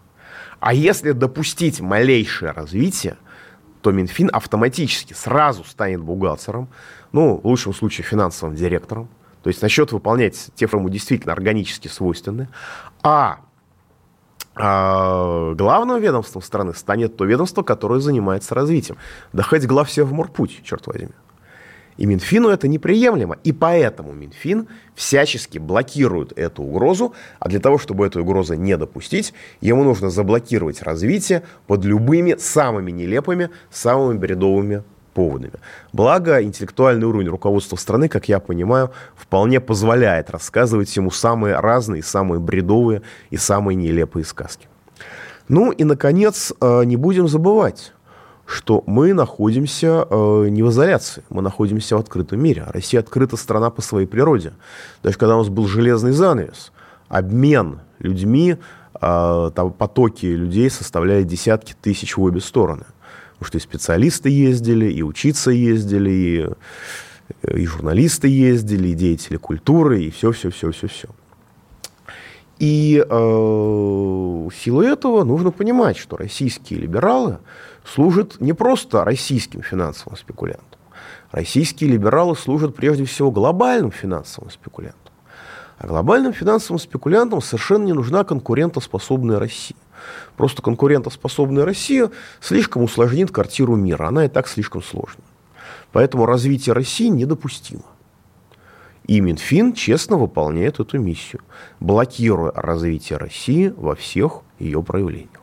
А 0.60 0.74
если 0.74 1.12
допустить 1.12 1.82
малейшее 1.82 2.52
развитие, 2.52 3.18
то 3.82 3.92
Минфин 3.92 4.30
автоматически 4.32 5.14
сразу 5.14 5.64
станет 5.64 6.02
бухгалтером, 6.02 6.70
ну, 7.12 7.38
в 7.38 7.46
лучшем 7.46 7.74
случае 7.74 8.06
финансовым 8.06 8.56
директором, 8.56 9.10
то 9.44 9.50
есть 9.50 9.62
начнет 9.62 9.92
выполнять 9.92 10.52
те, 10.56 10.68
ему 10.72 10.90
действительно 10.90 11.34
органически 11.34 11.88
свойственны, 11.88 12.48
а 13.02 13.40
а 14.54 15.54
главным 15.54 16.02
ведомством 16.02 16.42
страны 16.42 16.74
станет 16.74 17.16
то 17.16 17.24
ведомство, 17.24 17.64
которое 17.64 18.02
занимается 18.02 18.54
развитием. 18.54 18.98
Да 19.32 19.44
хоть 19.44 19.66
глав 19.66 19.88
все 19.88 20.04
в 20.04 20.12
морпуть, 20.12 20.62
черт 20.64 20.86
возьми. 20.88 21.12
И 22.02 22.06
Минфину 22.08 22.50
это 22.50 22.68
неприемлемо. 22.68 23.38
И 23.44 23.52
поэтому 23.52 24.12
Минфин 24.12 24.68
всячески 24.96 25.60
блокирует 25.60 26.36
эту 26.36 26.64
угрозу. 26.64 27.14
А 27.38 27.48
для 27.48 27.60
того, 27.60 27.78
чтобы 27.78 28.08
эту 28.08 28.22
угрозу 28.22 28.56
не 28.56 28.76
допустить, 28.76 29.36
ему 29.62 29.84
нужно 29.84 30.10
заблокировать 30.10 30.82
развитие 30.82 31.44
под 31.68 31.86
любыми 31.86 32.38
самыми 32.40 32.90
нелепыми, 32.90 33.52
самыми 33.70 34.18
бредовыми 34.18 34.84
поводами. 35.14 35.54
Благо, 35.94 36.42
интеллектуальный 36.42 37.06
уровень 37.06 37.28
руководства 37.28 37.76
страны, 37.76 38.10
как 38.10 38.28
я 38.28 38.40
понимаю, 38.40 38.90
вполне 39.16 39.60
позволяет 39.60 40.32
рассказывать 40.32 40.98
ему 40.98 41.12
самые 41.12 41.60
разные, 41.60 42.02
самые 42.02 42.40
бредовые 42.40 43.04
и 43.30 43.38
самые 43.38 43.76
нелепые 43.76 44.26
сказки. 44.26 44.68
Ну 45.48 45.72
и, 45.72 45.84
наконец, 45.84 46.52
э, 46.60 46.84
не 46.84 46.96
будем 46.96 47.28
забывать, 47.28 47.94
что 48.45 48.84
мы 48.86 49.13
находимся 49.13 50.06
э, 50.10 50.47
не 50.49 50.63
в 50.63 50.69
изоляции, 50.69 51.23
мы 51.30 51.41
находимся 51.41 51.95
в 51.95 51.99
открытом 51.99 52.41
мире. 52.41 52.65
Россия 52.67 52.99
открыта 52.99 53.38
страна 53.38 53.69
по 53.69 53.82
своей 53.82 54.08
природе. 54.08 54.54
Даже 55.04 55.17
когда 55.17 55.36
у 55.36 55.39
нас 55.39 55.49
был 55.49 55.67
железный 55.67 56.12
занавес, 56.12 56.71
обмен 57.08 57.80
людьми, 57.99 58.58
э, 59.01 59.51
там 59.56 59.71
потоки 59.71 60.25
людей 60.25 60.69
составляли 60.69 61.23
десятки 61.23 61.75
тысяч 61.82 62.17
в 62.17 62.21
обе 62.21 62.41
стороны. 62.41 62.86
Потому 63.34 63.47
что 63.47 63.58
и 63.58 63.62
специалисты 63.62 64.30
ездили, 64.30 64.91
и 64.91 65.01
учиться 65.01 65.51
ездили, 65.51 66.10
и, 66.12 67.58
и 67.60 67.65
журналисты 67.65 68.27
ездили, 68.27 68.89
и 68.89 68.93
деятели 68.93 69.38
культуры, 69.38 70.04
и 70.04 70.12
все-все-все-все-все. 70.12 71.08
И 72.60 73.04
э, 73.04 73.13
в 73.15 74.51
силу 74.54 74.84
этого 74.84 75.23
нужно 75.23 75.49
понимать, 75.49 75.97
что 75.97 76.17
российские 76.17 76.82
либералы 76.82 77.39
служат 77.86 78.39
не 78.39 78.54
просто 78.54 79.04
российским 79.04 79.62
финансовым 79.62 80.17
спекулянтам. 80.17 80.65
Российские 81.32 81.91
либералы 81.91 82.36
служат 82.36 82.76
прежде 82.76 83.06
всего 83.06 83.32
глобальным 83.32 83.91
финансовым 83.91 84.52
спекулянтам. 84.52 85.00
А 85.78 85.88
глобальным 85.88 86.34
финансовым 86.34 86.80
спекулянтам 86.80 87.41
совершенно 87.41 87.86
не 87.86 87.94
нужна 87.94 88.24
конкурентоспособная 88.24 89.39
Россия. 89.39 89.78
Просто 90.36 90.62
конкурентоспособная 90.62 91.65
Россия 91.65 92.12
слишком 92.39 92.84
усложнит 92.84 93.32
картину 93.32 93.76
мира. 93.76 94.08
Она 94.08 94.26
и 94.26 94.30
так 94.30 94.48
слишком 94.48 94.84
сложная. 94.84 95.26
Поэтому 95.91 96.26
развитие 96.26 96.74
России 96.74 97.08
недопустимо. 97.08 97.84
И 99.08 99.20
Минфин 99.20 99.74
честно 99.74 100.17
выполняет 100.17 100.80
эту 100.80 101.00
миссию, 101.00 101.41
блокируя 101.80 102.52
развитие 102.54 103.17
России 103.17 103.74
во 103.76 103.96
всех 103.96 104.41
ее 104.60 104.84
проявлениях. 104.84 105.40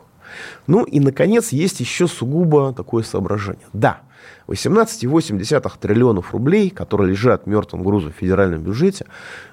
Ну 0.67 0.85
и, 0.85 1.01
наконец, 1.01 1.51
есть 1.53 1.81
еще 1.81 2.07
сугубо 2.07 2.73
такое 2.73 3.03
соображение. 3.03 3.67
Да, 3.73 4.01
18,8 4.49 5.73
триллионов 5.81 6.33
рублей, 6.33 6.71
которые 6.71 7.11
лежат 7.11 7.47
мертвым 7.47 7.83
грузом 7.83 8.13
в 8.13 8.17
федеральном 8.17 8.63
бюджете, 8.63 9.07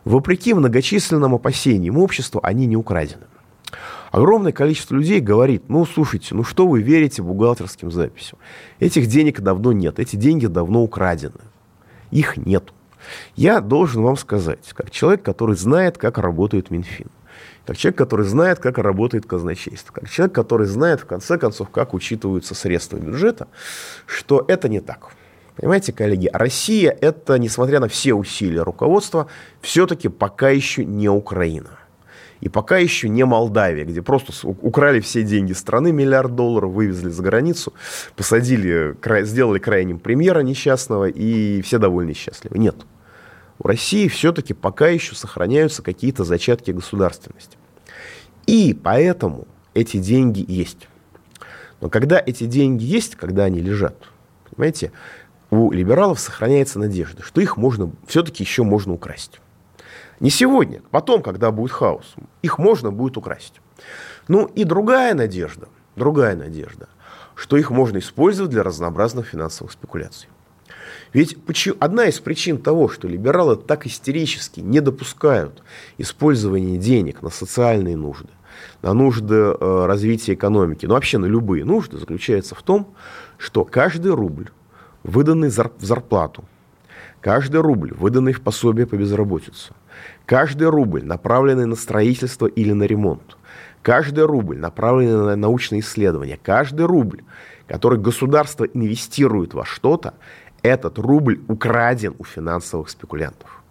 вопреки 0.03 0.53
многочисленным 0.53 1.35
опасениям 1.35 1.97
общества, 1.97 2.39
они 2.43 2.65
не 2.65 2.77
украдены. 2.77 3.23
Огромное 4.11 4.53
количество 4.53 4.95
людей 4.95 5.19
говорит, 5.19 5.63
ну, 5.67 5.85
слушайте, 5.85 6.35
ну 6.35 6.45
что 6.45 6.67
вы 6.67 6.81
верите 6.81 7.21
бухгалтерским 7.21 7.91
записям? 7.91 8.39
Этих 8.79 9.07
денег 9.07 9.41
давно 9.41 9.73
нет, 9.73 9.99
эти 9.99 10.15
деньги 10.15 10.45
давно 10.45 10.83
украдены. 10.83 11.41
Их 12.11 12.37
нет. 12.37 12.71
Я 13.35 13.59
должен 13.59 14.03
вам 14.03 14.15
сказать, 14.15 14.71
как 14.73 14.91
человек, 14.91 15.21
который 15.21 15.55
знает, 15.57 15.97
как 15.97 16.17
работает 16.17 16.71
Минфин, 16.71 17.07
как 17.65 17.77
человек, 17.77 17.97
который 17.97 18.25
знает, 18.25 18.59
как 18.59 18.77
работает 18.77 19.25
казначейство, 19.25 19.91
как 19.93 20.09
человек, 20.09 20.35
который 20.35 20.67
знает, 20.67 21.01
в 21.01 21.05
конце 21.05 21.37
концов, 21.37 21.69
как 21.69 21.93
учитываются 21.93 22.53
средства 22.55 22.97
бюджета, 22.97 23.47
что 24.05 24.45
это 24.47 24.69
не 24.69 24.81
так. 24.81 25.11
Понимаете, 25.55 25.93
коллеги, 25.93 26.29
Россия 26.33 26.91
это, 26.91 27.39
несмотря 27.39 27.79
на 27.79 27.87
все 27.87 28.13
усилия 28.13 28.61
руководства, 28.63 29.27
все-таки 29.61 30.09
пока 30.09 30.49
еще 30.49 30.83
не 30.83 31.09
Украина. 31.09 31.79
И 32.41 32.49
пока 32.49 32.77
еще 32.77 33.07
не 33.07 33.25
Молдавия, 33.25 33.85
где 33.85 34.01
просто 34.01 34.47
украли 34.47 34.99
все 34.99 35.23
деньги 35.23 35.53
страны, 35.53 35.93
миллиард 35.93 36.35
долларов, 36.35 36.71
вывезли 36.71 37.09
за 37.09 37.23
границу, 37.23 37.73
посадили, 38.15 38.95
сделали 39.23 39.57
крайним 39.57 39.99
премьера 39.99 40.41
несчастного, 40.41 41.05
и 41.05 41.61
все 41.61 41.79
довольны 41.79 42.11
и 42.11 42.13
счастливы. 42.13 42.59
Нет 42.59 42.75
у 43.59 43.67
России 43.67 44.07
все-таки 44.07 44.53
пока 44.53 44.87
еще 44.87 45.15
сохраняются 45.15 45.81
какие-то 45.81 46.23
зачатки 46.23 46.71
государственности. 46.71 47.57
И 48.45 48.73
поэтому 48.73 49.47
эти 49.73 49.97
деньги 49.97 50.45
есть. 50.47 50.87
Но 51.81 51.89
когда 51.89 52.21
эти 52.23 52.45
деньги 52.45 52.83
есть, 52.83 53.15
когда 53.15 53.45
они 53.45 53.59
лежат, 53.61 53.95
понимаете, 54.49 54.91
у 55.49 55.71
либералов 55.71 56.19
сохраняется 56.19 56.79
надежда, 56.79 57.21
что 57.23 57.41
их 57.41 57.57
можно, 57.57 57.91
все-таки 58.07 58.43
еще 58.43 58.63
можно 58.63 58.93
украсть. 58.93 59.39
Не 60.19 60.29
сегодня, 60.29 60.81
потом, 60.91 61.21
когда 61.21 61.51
будет 61.51 61.71
хаос, 61.71 62.15
их 62.41 62.57
можно 62.57 62.91
будет 62.91 63.17
украсть. 63.17 63.61
Ну 64.27 64.45
и 64.45 64.63
другая 64.63 65.13
надежда, 65.13 65.67
другая 65.95 66.35
надежда, 66.35 66.87
что 67.35 67.57
их 67.57 67.69
можно 67.69 67.97
использовать 67.97 68.51
для 68.51 68.63
разнообразных 68.63 69.27
финансовых 69.27 69.73
спекуляций. 69.73 70.29
Ведь 71.15 71.37
одна 71.79 72.07
из 72.07 72.19
причин 72.19 72.57
того, 72.57 72.89
что 72.89 73.07
либералы 73.07 73.55
так 73.55 73.87
истерически 73.87 74.59
не 74.59 74.81
допускают 74.81 75.63
использования 75.97 76.77
денег 76.77 77.21
на 77.21 77.29
социальные 77.29 77.95
нужды, 77.95 78.27
на 78.81 78.91
нужды 78.91 79.33
э, 79.33 79.85
развития 79.85 80.33
экономики, 80.33 80.85
ну 80.85 80.93
вообще 80.93 81.17
на 81.17 81.25
любые 81.25 81.63
нужды, 81.63 81.99
заключается 81.99 82.53
в 82.53 82.61
том, 82.63 82.93
что 83.37 83.63
каждый 83.63 84.13
рубль, 84.13 84.49
выданный 85.03 85.47
в 85.47 85.85
зарплату, 85.85 86.43
каждый 87.21 87.61
рубль, 87.61 87.93
выданный 87.93 88.33
в 88.33 88.41
пособие 88.41 88.85
по 88.85 88.95
безработице, 88.95 89.71
каждый 90.25 90.67
рубль, 90.67 91.05
направленный 91.05 91.65
на 91.65 91.77
строительство 91.77 92.45
или 92.45 92.73
на 92.73 92.83
ремонт, 92.83 93.37
каждый 93.81 94.25
рубль, 94.25 94.57
направленный 94.57 95.27
на 95.27 95.35
научные 95.37 95.79
исследования, 95.79 96.37
каждый 96.43 96.87
рубль, 96.87 97.21
который 97.67 97.99
государство 97.99 98.65
инвестирует 98.65 99.53
во 99.53 99.63
что-то, 99.63 100.15
этот 100.65 100.97
рубль 100.99 101.41
украден 101.47 102.15
у 102.17 102.23
финансовых 102.23 102.89
спекулянтов. 102.89 103.61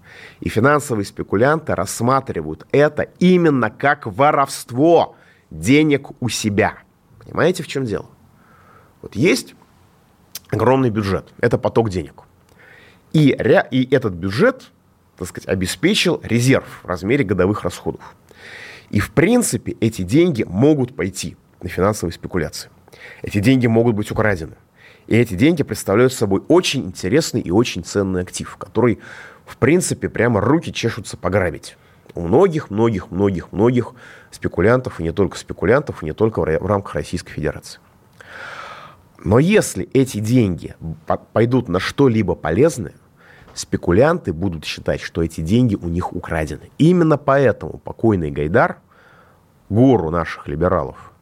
И 0.40 0.48
финансовые 0.48 1.04
спекулянты 1.04 1.74
рассматривают 1.74 2.66
это 2.72 3.02
именно 3.18 3.70
как 3.70 4.07
воровство 4.07 5.16
денег 5.50 6.11
у 6.20 6.28
себя. 6.28 6.78
Понимаете, 7.18 7.62
в 7.62 7.66
чем 7.66 7.85
дело? 7.85 8.07
Вот 9.02 9.16
есть 9.16 9.54
огромный 10.50 10.90
бюджет, 10.90 11.33
это 11.38 11.59
поток 11.59 11.90
денег. 11.90 12.22
И, 13.12 13.37
и 13.70 13.94
этот 13.94 14.14
бюджет, 14.14 14.70
так 15.16 15.28
сказать, 15.28 15.48
обеспечил 15.48 16.20
резерв 16.22 16.80
в 16.83 16.87
размере 16.87 17.24
годовых 17.24 17.62
расходов. 17.62 18.14
И, 18.90 19.00
в 19.00 19.12
принципе, 19.12 19.76
эти 19.80 20.02
деньги 20.02 20.42
могут 20.42 20.96
пойти 20.96 21.37
на 21.62 21.68
финансовые 21.68 22.12
спекуляции. 22.12 22.70
Эти 23.22 23.40
деньги 23.40 23.66
могут 23.66 23.94
быть 23.94 24.11
украдены. 24.11 24.54
И 25.06 25.16
эти 25.16 25.34
деньги 25.34 25.62
представляют 25.62 26.12
собой 26.12 26.42
очень 26.48 26.86
интересный 26.86 27.40
и 27.40 27.50
очень 27.50 27.84
ценный 27.84 28.22
актив, 28.22 28.56
который, 28.56 29.00
в 29.44 29.56
принципе, 29.56 30.08
прямо 30.08 30.40
руки 30.40 30.72
чешутся 30.72 31.16
пограбить. 31.16 31.76
У 32.14 32.20
многих, 32.20 32.70
многих, 32.70 33.10
многих, 33.10 33.52
многих 33.52 33.92
спекулянтов, 34.30 35.00
и 35.00 35.02
не 35.02 35.12
только 35.12 35.36
спекулянтов, 35.36 36.02
и 36.02 36.06
не 36.06 36.12
только 36.12 36.40
в 36.40 36.66
рамках 36.66 36.94
Российской 36.94 37.32
Федерации. 37.32 37.80
Но 39.24 39.38
если 39.38 39.88
эти 39.94 40.18
деньги 40.18 40.76
пойдут 41.32 41.68
на 41.68 41.80
что-либо 41.80 42.34
полезное, 42.34 42.94
спекулянты 43.54 44.32
будут 44.32 44.64
считать, 44.64 45.00
что 45.00 45.22
эти 45.22 45.40
деньги 45.40 45.76
у 45.76 45.88
них 45.88 46.12
украдены. 46.12 46.70
именно 46.76 47.16
поэтому 47.16 47.78
покойный 47.78 48.30
Гайдар, 48.30 48.78
гору 49.68 50.10
наших 50.10 50.46
либералов, 50.46 51.12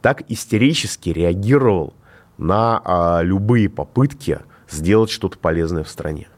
так 0.00 0.22
истерически 0.28 1.10
реагировал 1.10 1.94
на 2.38 2.80
а, 2.84 3.20
любые 3.22 3.68
попытки 3.68 4.38
сделать 4.70 5.10
что-то 5.10 5.38
полезное 5.38 5.84
в 5.84 5.88
стране. 5.88 6.28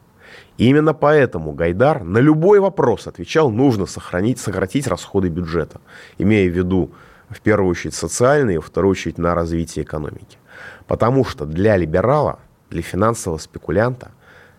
И 0.57 0.69
именно 0.69 0.93
поэтому 0.93 1.53
Гайдар 1.53 2.03
на 2.03 2.19
любой 2.19 2.61
вопрос 2.61 3.07
отвечал, 3.07 3.51
нужно 3.51 3.87
сохранить, 3.87 4.39
сократить 4.39 4.87
расходы 4.87 5.29
бюджета, 5.29 5.81
имея 6.19 6.51
в 6.51 6.55
виду 6.55 6.91
в 7.29 7.41
первую 7.41 7.71
очередь 7.71 7.95
социальные, 7.95 8.59
во 8.59 8.63
вторую 8.63 8.93
очередь 8.93 9.19
на 9.19 9.35
развитие 9.35 9.85
экономики. 9.85 10.39
Потому 10.87 11.25
что 11.25 11.47
для 11.47 11.77
либерала, 11.77 12.41
для 12.69 12.83
финансового 12.83 13.39
спекулянта, 13.39 14.11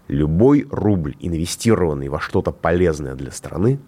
любой 0.07 0.67
рубль, 0.71 1.15
инвестированный 1.19 2.09
во 2.09 2.19
что-то 2.19 2.51
полезное 2.51 3.15
для 3.15 3.31
страны, 3.31 3.79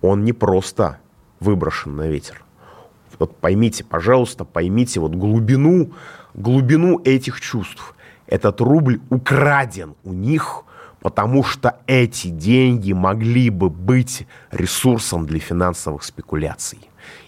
он 0.00 0.24
не 0.24 0.32
просто 0.32 0.98
выброшен 1.40 1.96
на 1.96 2.08
ветер. 2.08 2.42
Вот 3.18 3.36
поймите, 3.36 3.84
пожалуйста, 3.84 4.44
поймите 4.44 4.98
вот 4.98 5.14
глубину 5.14 5.92
глубину 6.34 7.00
этих 7.04 7.40
чувств. 7.40 7.94
Этот 8.26 8.60
рубль 8.60 9.00
украден 9.10 9.94
у 10.04 10.12
них, 10.12 10.64
потому 11.00 11.42
что 11.44 11.78
эти 11.86 12.28
деньги 12.28 12.92
могли 12.92 13.50
бы 13.50 13.68
быть 13.68 14.26
ресурсом 14.50 15.26
для 15.26 15.38
финансовых 15.38 16.02
спекуляций 16.04 16.78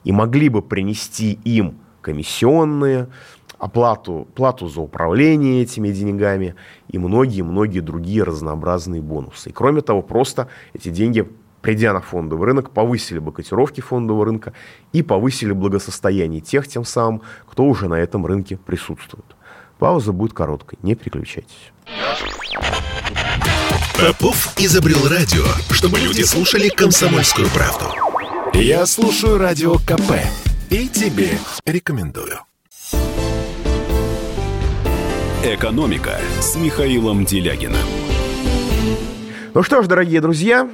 и 0.05 0.13
могли 0.13 0.49
бы 0.49 0.63
принести 0.63 1.33
им 1.45 1.79
комиссионные, 2.01 3.09
оплату, 3.59 4.29
плату 4.35 4.69
за 4.69 4.81
управление 4.81 5.63
этими 5.63 5.89
деньгами 5.89 6.55
и 6.89 6.99
многие-многие 6.99 7.81
другие 7.81 8.23
разнообразные 8.23 9.01
бонусы. 9.01 9.51
И 9.51 9.53
кроме 9.53 9.81
того, 9.81 10.03
просто 10.03 10.49
эти 10.75 10.91
деньги 10.91 11.27
придя 11.65 11.95
на 11.95 12.03
фондовый 12.03 12.47
рынок, 12.49 12.73
повысили 12.73 13.19
бы 13.19 13.33
котировки 13.33 13.81
фондового 13.81 14.27
рынка 14.27 14.53
и 14.93 15.03
повысили 15.03 15.53
благосостояние 15.53 16.43
тех 16.43 16.69
тем 16.69 16.85
самым, 16.85 17.23
кто 17.49 17.65
уже 17.65 17.89
на 17.89 17.95
этом 17.95 18.27
рынке 18.27 18.59
присутствует. 18.59 19.25
Пауза 19.79 20.13
будет 20.13 20.35
короткой, 20.35 20.79
не 20.83 20.95
переключайтесь. 20.95 21.73
Попов 23.99 24.53
изобрел 24.59 25.09
радио, 25.09 25.45
чтобы 25.71 25.99
люди 26.01 26.21
слушали 26.21 26.69
комсомольскую 26.69 27.49
правду. 27.49 27.87
Я 28.53 28.85
слушаю 28.85 29.39
радио 29.39 29.77
КП 29.77 30.21
и 30.69 30.87
тебе 30.87 31.31
рекомендую. 31.65 32.41
«Экономика» 35.43 36.21
с 36.41 36.57
Михаилом 36.57 37.25
Делягиным. 37.25 37.77
Ну 39.55 39.63
что 39.63 39.83
ж, 39.83 39.87
дорогие 39.87 40.21
друзья, 40.21 40.69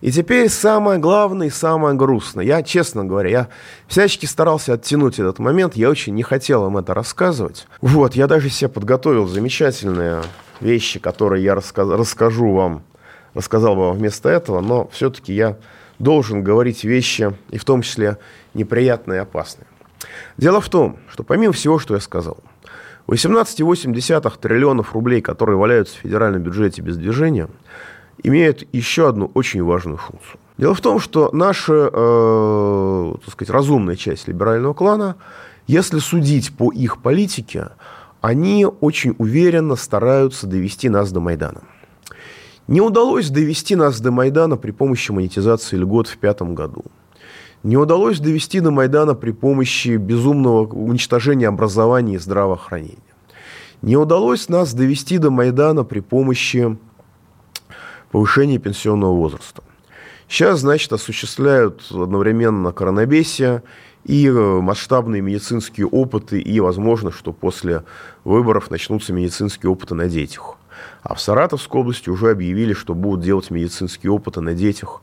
и 0.00 0.10
теперь 0.10 0.48
самое 0.48 0.98
главное 0.98 1.48
и 1.48 1.50
самое 1.50 1.94
грустное. 1.94 2.44
Я, 2.44 2.62
честно 2.62 3.04
говоря, 3.04 3.28
я 3.28 3.48
всячески 3.86 4.24
старался 4.24 4.74
оттянуть 4.74 5.18
этот 5.18 5.38
момент. 5.38 5.76
Я 5.76 5.90
очень 5.90 6.14
не 6.14 6.22
хотел 6.22 6.62
вам 6.62 6.78
это 6.78 6.94
рассказывать. 6.94 7.66
Вот, 7.82 8.14
я 8.14 8.26
даже 8.26 8.48
себе 8.48 8.68
подготовил 8.68 9.26
замечательные 9.26 10.22
вещи, 10.60 10.98
которые 10.98 11.44
я 11.44 11.54
рассказ, 11.54 11.86
расскажу 11.90 12.52
вам, 12.52 12.82
рассказал 13.34 13.76
вам 13.76 13.96
вместо 13.96 14.30
этого. 14.30 14.62
Но 14.62 14.88
все-таки 14.88 15.34
я 15.34 15.58
должен 15.98 16.42
говорить 16.42 16.82
вещи, 16.82 17.34
и 17.50 17.58
в 17.58 17.66
том 17.66 17.82
числе 17.82 18.16
неприятные 18.54 19.18
и 19.18 19.22
опасные. 19.22 19.66
Дело 20.38 20.62
в 20.62 20.70
том, 20.70 20.98
что 21.10 21.24
помимо 21.24 21.52
всего, 21.52 21.78
что 21.78 21.94
я 21.94 22.00
сказал, 22.00 22.38
18,8 23.06 24.38
триллионов 24.40 24.94
рублей, 24.94 25.20
которые 25.20 25.58
валяются 25.58 25.96
в 25.96 26.00
федеральном 26.00 26.42
бюджете 26.42 26.80
без 26.80 26.96
движения– 26.96 27.50
имеет 28.22 28.66
еще 28.74 29.08
одну 29.08 29.30
очень 29.34 29.62
важную 29.62 29.98
функцию. 29.98 30.38
Дело 30.58 30.74
в 30.74 30.80
том, 30.80 31.00
что 31.00 31.30
наша, 31.32 31.90
э, 31.92 33.14
так 33.24 33.32
сказать, 33.32 33.50
разумная 33.50 33.96
часть 33.96 34.28
либерального 34.28 34.74
клана, 34.74 35.16
если 35.66 35.98
судить 36.00 36.54
по 36.54 36.70
их 36.70 37.00
политике, 37.00 37.68
они 38.20 38.66
очень 38.66 39.14
уверенно 39.18 39.76
стараются 39.76 40.46
довести 40.46 40.88
нас 40.88 41.12
до 41.12 41.20
Майдана. 41.20 41.62
Не 42.68 42.80
удалось 42.82 43.30
довести 43.30 43.74
нас 43.74 44.00
до 44.00 44.10
Майдана 44.10 44.56
при 44.56 44.70
помощи 44.70 45.12
монетизации 45.12 45.76
льгот 45.76 46.08
в 46.08 46.18
пятом 46.18 46.54
году. 46.54 46.84
не 47.62 47.76
удалось 47.76 48.20
довести 48.20 48.60
до 48.60 48.70
Майдана 48.70 49.14
при 49.14 49.32
помощи 49.32 49.96
безумного 49.96 50.66
уничтожения 50.66 51.48
образования 51.48 52.14
и 52.14 52.18
здравоохранения. 52.18 52.96
Не 53.82 53.96
удалось 53.96 54.48
нас 54.48 54.72
довести 54.74 55.18
до 55.18 55.30
Майдана 55.30 55.84
при 55.84 56.00
помощи 56.00 56.76
повышения 58.10 58.58
пенсионного 58.58 59.14
возраста. 59.14 59.62
Сейчас, 60.28 60.60
значит, 60.60 60.92
осуществляют 60.92 61.82
одновременно 61.90 62.72
коронабесие 62.72 63.62
и 64.04 64.28
э, 64.28 64.32
масштабные 64.32 65.20
медицинские 65.20 65.86
опыты, 65.86 66.40
и 66.40 66.60
возможно, 66.60 67.10
что 67.10 67.32
после 67.32 67.82
выборов 68.24 68.70
начнутся 68.70 69.12
медицинские 69.12 69.70
опыты 69.70 69.94
на 69.94 70.08
детях. 70.08 70.56
А 71.02 71.14
в 71.14 71.20
Саратовской 71.20 71.80
области 71.80 72.08
уже 72.10 72.30
объявили, 72.30 72.72
что 72.72 72.94
будут 72.94 73.24
делать 73.24 73.50
медицинские 73.50 74.12
опыты 74.12 74.40
на 74.40 74.54
детях 74.54 75.02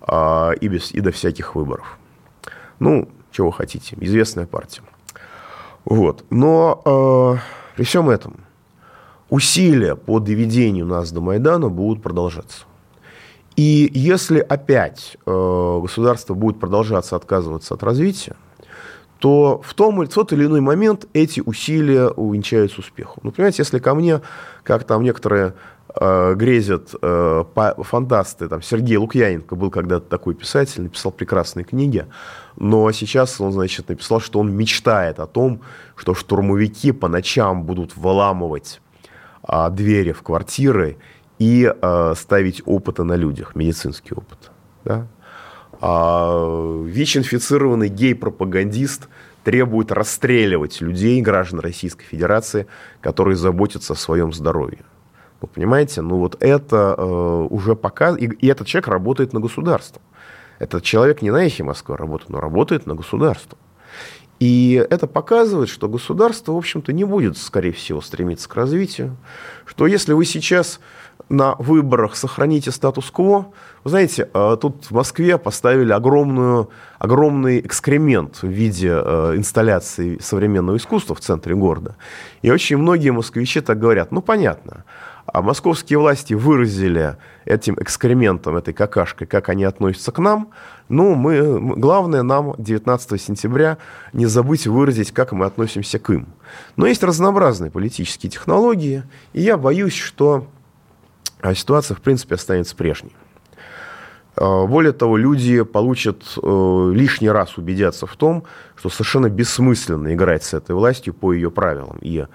а, 0.00 0.52
и, 0.52 0.68
без, 0.68 0.92
и 0.92 1.00
до 1.00 1.12
всяких 1.12 1.54
выборов. 1.54 1.98
Ну, 2.78 3.08
чего 3.30 3.50
хотите, 3.50 3.96
известная 4.00 4.46
партия. 4.46 4.82
Вот. 5.84 6.24
Но 6.30 6.82
э, 6.84 7.76
при 7.76 7.84
всем 7.84 8.08
этом 8.10 8.36
усилия 9.32 9.96
по 9.96 10.20
доведению 10.20 10.84
нас 10.84 11.10
до 11.10 11.22
Майдана 11.22 11.70
будут 11.70 12.02
продолжаться. 12.02 12.64
И 13.56 13.90
если 13.94 14.40
опять 14.40 15.16
э, 15.24 15.78
государство 15.82 16.34
будет 16.34 16.60
продолжаться 16.60 17.16
отказываться 17.16 17.72
от 17.72 17.82
развития, 17.82 18.36
то 19.18 19.62
в, 19.64 19.72
том, 19.72 20.04
в 20.04 20.08
тот 20.08 20.34
или 20.34 20.44
иной 20.44 20.60
момент 20.60 21.06
эти 21.14 21.40
усилия 21.40 22.08
увенчаются 22.08 22.80
успехом. 22.80 23.20
Ну, 23.22 23.32
понимаете, 23.32 23.62
если 23.62 23.78
ко 23.78 23.94
мне, 23.94 24.20
как 24.64 24.84
там 24.84 25.02
некоторые 25.02 25.54
э, 25.98 26.34
грезят 26.34 26.94
э, 27.00 27.44
фантасты, 27.78 28.48
там 28.48 28.60
Сергей 28.60 28.98
Лукьяненко 28.98 29.56
был 29.56 29.70
когда-то 29.70 30.10
такой 30.10 30.34
писатель, 30.34 30.82
написал 30.82 31.10
прекрасные 31.10 31.64
книги, 31.64 32.04
но 32.56 32.92
сейчас 32.92 33.40
он, 33.40 33.52
значит, 33.52 33.88
написал, 33.88 34.20
что 34.20 34.40
он 34.40 34.52
мечтает 34.52 35.20
о 35.20 35.26
том, 35.26 35.62
что 35.96 36.12
штурмовики 36.12 36.92
по 36.92 37.08
ночам 37.08 37.62
будут 37.62 37.96
выламывать 37.96 38.82
э, 39.46 39.70
двери 39.70 40.12
в 40.12 40.22
квартиры 40.22 40.96
и 41.38 41.70
э, 41.70 42.14
ставить 42.16 42.62
опыты 42.66 43.04
на 43.04 43.14
людях, 43.14 43.54
медицинский 43.54 44.14
опыт. 44.14 44.50
Да? 44.84 45.06
а 45.84 46.84
ВИЧ-инфицированный 46.86 47.88
гей-пропагандист 47.88 49.08
требует 49.42 49.90
расстреливать 49.90 50.80
людей, 50.80 51.20
граждан 51.20 51.58
Российской 51.58 52.04
Федерации, 52.04 52.68
которые 53.00 53.34
заботятся 53.34 53.94
о 53.94 53.96
своем 53.96 54.32
здоровье. 54.32 54.84
Вы 55.40 55.48
понимаете, 55.48 56.00
ну 56.00 56.18
вот 56.18 56.36
это 56.38 56.94
э, 56.96 57.46
уже 57.50 57.74
пока... 57.74 58.16
И, 58.16 58.28
и 58.28 58.46
этот 58.46 58.68
человек 58.68 58.86
работает 58.86 59.32
на 59.32 59.40
государство. 59.40 60.00
Этот 60.60 60.84
человек 60.84 61.20
не 61.20 61.32
на 61.32 61.44
эхе 61.44 61.64
Москвы 61.64 61.96
работает, 61.96 62.30
но 62.30 62.38
работает 62.38 62.86
на 62.86 62.94
государство. 62.94 63.58
И 64.42 64.84
это 64.90 65.06
показывает, 65.06 65.68
что 65.68 65.88
государство, 65.88 66.50
в 66.50 66.56
общем-то, 66.56 66.92
не 66.92 67.04
будет, 67.04 67.38
скорее 67.38 67.70
всего, 67.70 68.00
стремиться 68.00 68.48
к 68.48 68.56
развитию. 68.56 69.16
Что 69.66 69.86
если 69.86 70.14
вы 70.14 70.24
сейчас 70.24 70.80
на 71.28 71.54
выборах 71.60 72.16
сохраните 72.16 72.72
статус-кво. 72.72 73.52
Вы 73.84 73.90
знаете, 73.90 74.28
э, 74.34 74.56
тут 74.60 74.86
в 74.86 74.90
Москве 74.90 75.38
поставили 75.38 75.92
огромную, 75.92 76.70
огромный 76.98 77.60
экскремент 77.60 78.42
в 78.42 78.48
виде 78.48 78.90
э, 78.92 79.34
инсталляции 79.36 80.18
современного 80.20 80.76
искусства 80.76 81.14
в 81.14 81.20
центре 81.20 81.54
города. 81.54 81.94
И 82.42 82.50
очень 82.50 82.78
многие 82.78 83.10
москвичи 83.10 83.60
так 83.60 83.78
говорят. 83.78 84.10
Ну, 84.10 84.22
понятно. 84.22 84.84
А 85.32 85.40
московские 85.40 85.98
власти 85.98 86.34
выразили 86.34 87.16
этим 87.46 87.76
экскрементом, 87.80 88.56
этой 88.56 88.74
какашкой, 88.74 89.26
как 89.26 89.48
они 89.48 89.64
относятся 89.64 90.12
к 90.12 90.18
нам. 90.18 90.50
Ну, 90.90 91.14
мы, 91.14 91.74
главное 91.76 92.22
нам 92.22 92.54
19 92.58 93.20
сентября 93.20 93.78
не 94.12 94.26
забыть 94.26 94.66
выразить, 94.66 95.10
как 95.10 95.32
мы 95.32 95.46
относимся 95.46 95.98
к 95.98 96.10
им. 96.10 96.28
Но 96.76 96.86
есть 96.86 97.02
разнообразные 97.02 97.70
политические 97.70 98.30
технологии, 98.30 99.04
и 99.32 99.40
я 99.40 99.56
боюсь, 99.56 99.96
что 99.96 100.46
а 101.40 101.54
ситуация, 101.54 101.96
в 101.96 102.00
принципе, 102.02 102.36
останется 102.36 102.76
прежней. 102.76 103.12
А, 104.36 104.66
более 104.66 104.92
того, 104.92 105.16
люди 105.16 105.62
получат 105.62 106.22
э, 106.40 106.92
лишний 106.94 107.30
раз 107.30 107.58
убедятся 107.58 108.06
в 108.06 108.16
том, 108.16 108.44
что 108.76 108.90
совершенно 108.90 109.28
бессмысленно 109.28 110.14
играть 110.14 110.44
с 110.44 110.54
этой 110.54 110.76
властью 110.76 111.14
по 111.14 111.32
ее 111.32 111.50
правилам. 111.50 111.98
И 112.00 112.26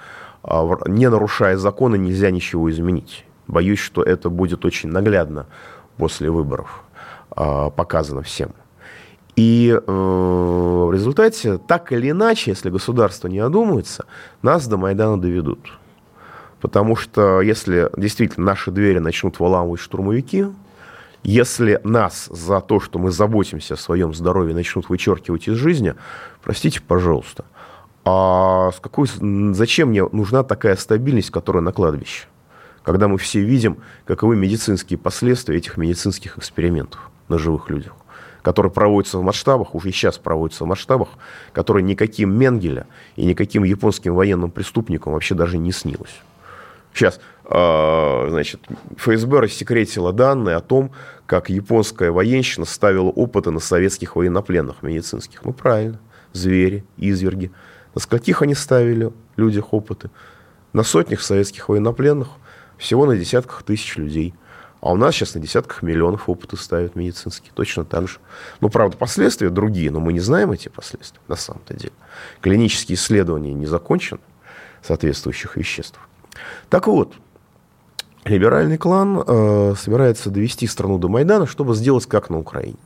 не 0.43 1.09
нарушая 1.09 1.57
законы, 1.57 1.97
нельзя 1.97 2.31
ничего 2.31 2.69
изменить. 2.71 3.25
Боюсь, 3.47 3.79
что 3.79 4.03
это 4.03 4.29
будет 4.29 4.65
очень 4.65 4.89
наглядно 4.89 5.45
после 5.97 6.29
выборов 6.29 6.83
показано 7.29 8.23
всем. 8.23 8.51
И 9.37 9.69
э, 9.69 9.91
в 9.91 10.91
результате, 10.91 11.59
так 11.59 11.91
или 11.91 12.09
иначе, 12.09 12.51
если 12.51 12.71
государство 12.71 13.27
не 13.27 13.37
одумается, 13.37 14.05
нас 14.41 14.67
до 14.67 14.77
Майдана 14.77 15.21
доведут. 15.21 15.59
Потому 16.59 16.95
что 16.95 17.41
если 17.41 17.91
действительно 17.95 18.47
наши 18.47 18.71
двери 18.71 18.97
начнут 18.97 19.39
выламывать 19.39 19.79
штурмовики, 19.79 20.47
если 21.21 21.79
нас 21.83 22.25
за 22.31 22.61
то, 22.61 22.79
что 22.79 22.97
мы 22.97 23.11
заботимся 23.11 23.75
о 23.75 23.77
своем 23.77 24.15
здоровье, 24.15 24.55
начнут 24.55 24.89
вычеркивать 24.89 25.47
из 25.47 25.53
жизни, 25.55 25.93
простите, 26.41 26.81
пожалуйста, 26.81 27.45
а 28.09 28.71
с 28.71 28.79
какой, 28.79 29.09
зачем 29.53 29.89
мне 29.89 30.07
нужна 30.07 30.43
такая 30.43 30.77
стабильность, 30.77 31.29
которая 31.29 31.61
на 31.61 31.73
кладбище? 31.73 32.27
Когда 32.83 33.09
мы 33.09 33.17
все 33.17 33.41
видим, 33.41 33.79
каковы 34.05 34.37
медицинские 34.37 34.97
последствия 34.97 35.57
этих 35.57 35.75
медицинских 35.75 36.37
экспериментов 36.37 37.01
на 37.27 37.37
живых 37.37 37.69
людях, 37.69 37.91
которые 38.43 38.71
проводятся 38.71 39.17
в 39.17 39.23
масштабах, 39.23 39.75
уже 39.75 39.91
сейчас 39.91 40.17
проводятся 40.17 40.63
в 40.63 40.67
масштабах, 40.67 41.09
которые 41.51 41.83
никаким 41.83 42.33
Менгеля 42.33 42.87
и 43.17 43.25
никаким 43.25 43.65
японским 43.65 44.15
военным 44.15 44.51
преступникам 44.51 45.11
вообще 45.11 45.35
даже 45.35 45.57
не 45.57 45.73
снилось. 45.73 46.21
Сейчас, 46.93 47.19
а, 47.43 48.27
значит, 48.29 48.61
ФСБ 48.95 49.41
рассекретила 49.41 50.13
данные 50.13 50.55
о 50.55 50.61
том, 50.61 50.91
как 51.25 51.49
японская 51.49 52.13
военщина 52.13 52.65
ставила 52.65 53.09
опыты 53.09 53.51
на 53.51 53.59
советских 53.59 54.15
военнопленных 54.15 54.81
медицинских. 54.81 55.43
Ну, 55.43 55.51
правильно. 55.51 55.99
Звери, 56.31 56.85
изверги. 56.95 57.51
На 57.95 58.01
скольких 58.01 58.41
они 58.41 58.55
ставили 58.55 59.11
людях 59.35 59.73
опыты? 59.73 60.09
На 60.73 60.83
сотнях 60.83 61.21
советских 61.21 61.69
военнопленных. 61.69 62.29
Всего 62.77 63.05
на 63.05 63.17
десятках 63.17 63.63
тысяч 63.63 63.97
людей. 63.97 64.33
А 64.79 64.91
у 64.91 64.95
нас 64.95 65.15
сейчас 65.15 65.33
на 65.33 65.41
десятках 65.41 65.81
миллионов 65.81 66.29
опыты 66.29 66.55
ставят 66.57 66.95
медицинские. 66.95 67.51
Точно 67.53 67.83
так 67.83 68.07
же. 68.07 68.19
Ну, 68.61 68.69
правда, 68.69 68.95
последствия 68.95 69.49
другие, 69.49 69.89
но 69.89 69.99
мы 69.99 70.13
не 70.13 70.19
знаем 70.19 70.51
эти 70.51 70.69
последствия 70.69 71.19
на 71.27 71.35
самом-то 71.35 71.73
деле. 71.73 71.93
Клинические 72.41 72.95
исследования 72.95 73.53
не 73.53 73.65
закончены 73.65 74.21
соответствующих 74.83 75.57
веществ. 75.57 75.99
Так 76.69 76.87
вот, 76.87 77.13
либеральный 78.25 78.77
клан 78.77 79.23
э, 79.25 79.73
собирается 79.77 80.29
довести 80.29 80.67
страну 80.67 80.99
до 80.99 81.09
Майдана, 81.09 81.47
чтобы 81.47 81.73
сделать 81.75 82.05
как 82.05 82.29
на 82.29 82.37
Украине. 82.37 82.77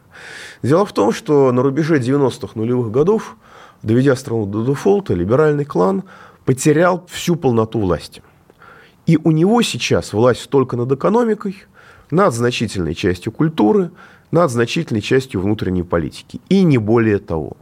Дело 0.64 0.86
в 0.86 0.93
том, 0.93 1.12
что 1.12 1.52
на 1.52 1.62
рубеже 1.62 1.99
90-х 1.99 2.54
нулевых 2.56 2.91
годов, 2.91 3.36
доведя 3.84 4.15
страну 4.15 4.45
до 4.45 4.65
дефолта, 4.65 5.13
либеральный 5.13 5.65
клан 5.65 6.03
потерял 6.45 7.05
всю 7.07 7.36
полноту 7.36 7.79
власти. 7.79 8.21
И 9.05 9.17
у 9.23 9.32
него 9.32 9.61
сейчас 9.61 10.13
власть 10.13 10.49
только 10.49 10.77
над 10.77 10.91
экономикой, 10.91 11.63
над 12.11 12.34
значительной 12.34 12.95
частью 12.95 13.32
культуры, 13.32 13.91
над 14.32 14.51
значительной 14.51 15.01
частью 15.01 15.41
внутренней 15.41 15.84
политики. 15.84 16.39
И 16.49 16.63
не 16.63 16.77
более 16.77 17.19
того. 17.19 17.57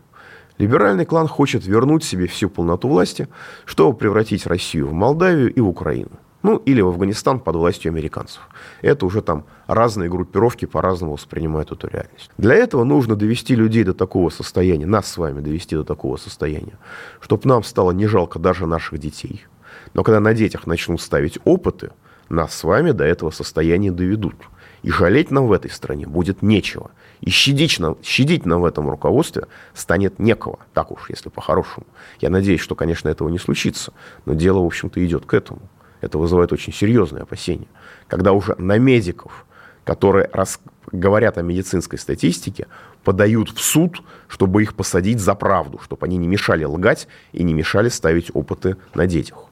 Либеральный 0.57 1.05
клан 1.05 1.28
хочет 1.28 1.65
вернуть 1.65 2.03
себе 2.03 2.28
всю 2.28 2.49
полноту 2.49 2.89
власти, 2.89 3.30
чтобы 3.65 3.97
превратить 3.97 4.45
Россию 4.45 4.88
в 4.88 4.93
Молдавию 4.93 5.53
и 5.53 5.61
в 5.61 5.67
Украину. 5.67 6.11
Ну, 6.42 6.58
или 6.58 6.80
в 6.80 6.88
Афганистан 6.88 7.40
под 7.40 7.56
властью 7.58 7.90
американцев. 7.90 8.42
Это 8.82 9.06
уже 9.06 9.22
там 9.22 9.46
разные 9.68 10.10
группировки 10.10 10.66
по-разному 10.66 11.14
воспринимают 11.14 11.72
эту 11.72 11.88
реальность. 11.88 12.32
Для 12.38 12.56
этого 12.56 12.86
нужно 12.86 13.16
довести 13.16 13.56
людей 13.56 13.84
до 13.84 13.94
такого 13.94 14.30
состояния, 14.30 14.86
нас 14.86 15.08
с 15.08 15.18
вами 15.18 15.42
довести 15.42 15.76
до 15.76 15.84
такого 15.84 16.16
состояния, 16.16 16.78
чтобы 17.20 17.48
нам 17.48 17.64
стало 17.64 17.92
не 17.92 18.08
жалко 18.08 18.40
даже 18.40 18.66
наших 18.66 19.00
детей. 19.00 19.46
Но 19.94 20.04
когда 20.04 20.22
на 20.22 20.34
детях 20.34 20.66
начнут 20.66 21.02
ставить 21.02 21.40
опыты, 21.44 21.92
нас 22.30 22.54
с 22.54 22.64
вами 22.64 22.92
до 22.92 23.04
этого 23.04 23.32
состояния 23.32 23.92
доведут. 23.92 24.36
И 24.82 24.92
жалеть 24.92 25.32
нам 25.32 25.48
в 25.48 25.52
этой 25.52 25.70
стране 25.72 26.08
будет 26.08 26.42
нечего. 26.42 26.92
И 27.20 27.30
щадить 27.32 27.80
нам, 27.80 27.98
щадить 28.02 28.46
нам 28.46 28.62
в 28.62 28.66
этом 28.66 28.90
руководстве 28.90 29.48
станет 29.74 30.20
некого, 30.20 30.60
так 30.74 30.92
уж, 30.92 31.10
если 31.10 31.28
по-хорошему. 31.28 31.86
Я 32.22 32.30
надеюсь, 32.30 32.62
что, 32.62 32.76
конечно, 32.76 33.10
этого 33.10 33.28
не 33.28 33.40
случится, 33.40 33.92
но 34.26 34.36
дело, 34.36 34.60
в 34.60 34.66
общем-то, 34.66 35.04
идет 35.06 35.26
к 35.26 35.34
этому. 35.34 35.60
Это 36.02 36.18
вызывает 36.18 36.52
очень 36.52 36.74
серьезные 36.74 37.24
опасения. 37.24 37.68
Когда 38.08 38.32
уже 38.32 38.56
на 38.58 38.78
медиков, 38.78 39.45
которые 39.84 40.30
рас... 40.34 40.60
говорят 40.91 41.38
о 41.38 41.41
медицинской 41.41 42.00
статистике, 42.00 42.68
подают 43.04 43.50
в 43.50 43.60
суд, 43.60 44.02
чтобы 44.28 44.62
их 44.62 44.76
посадить 44.76 45.20
за 45.20 45.36
правду, 45.36 45.80
чтобы 45.84 46.06
они 46.06 46.18
не 46.18 46.28
мешали 46.28 46.64
лгать 46.64 47.08
и 47.32 47.43
не 47.43 47.54
мешали 47.54 47.89
ставить 47.89 48.32
опыты 48.34 48.78
на 48.93 49.08
детях. 49.08 49.45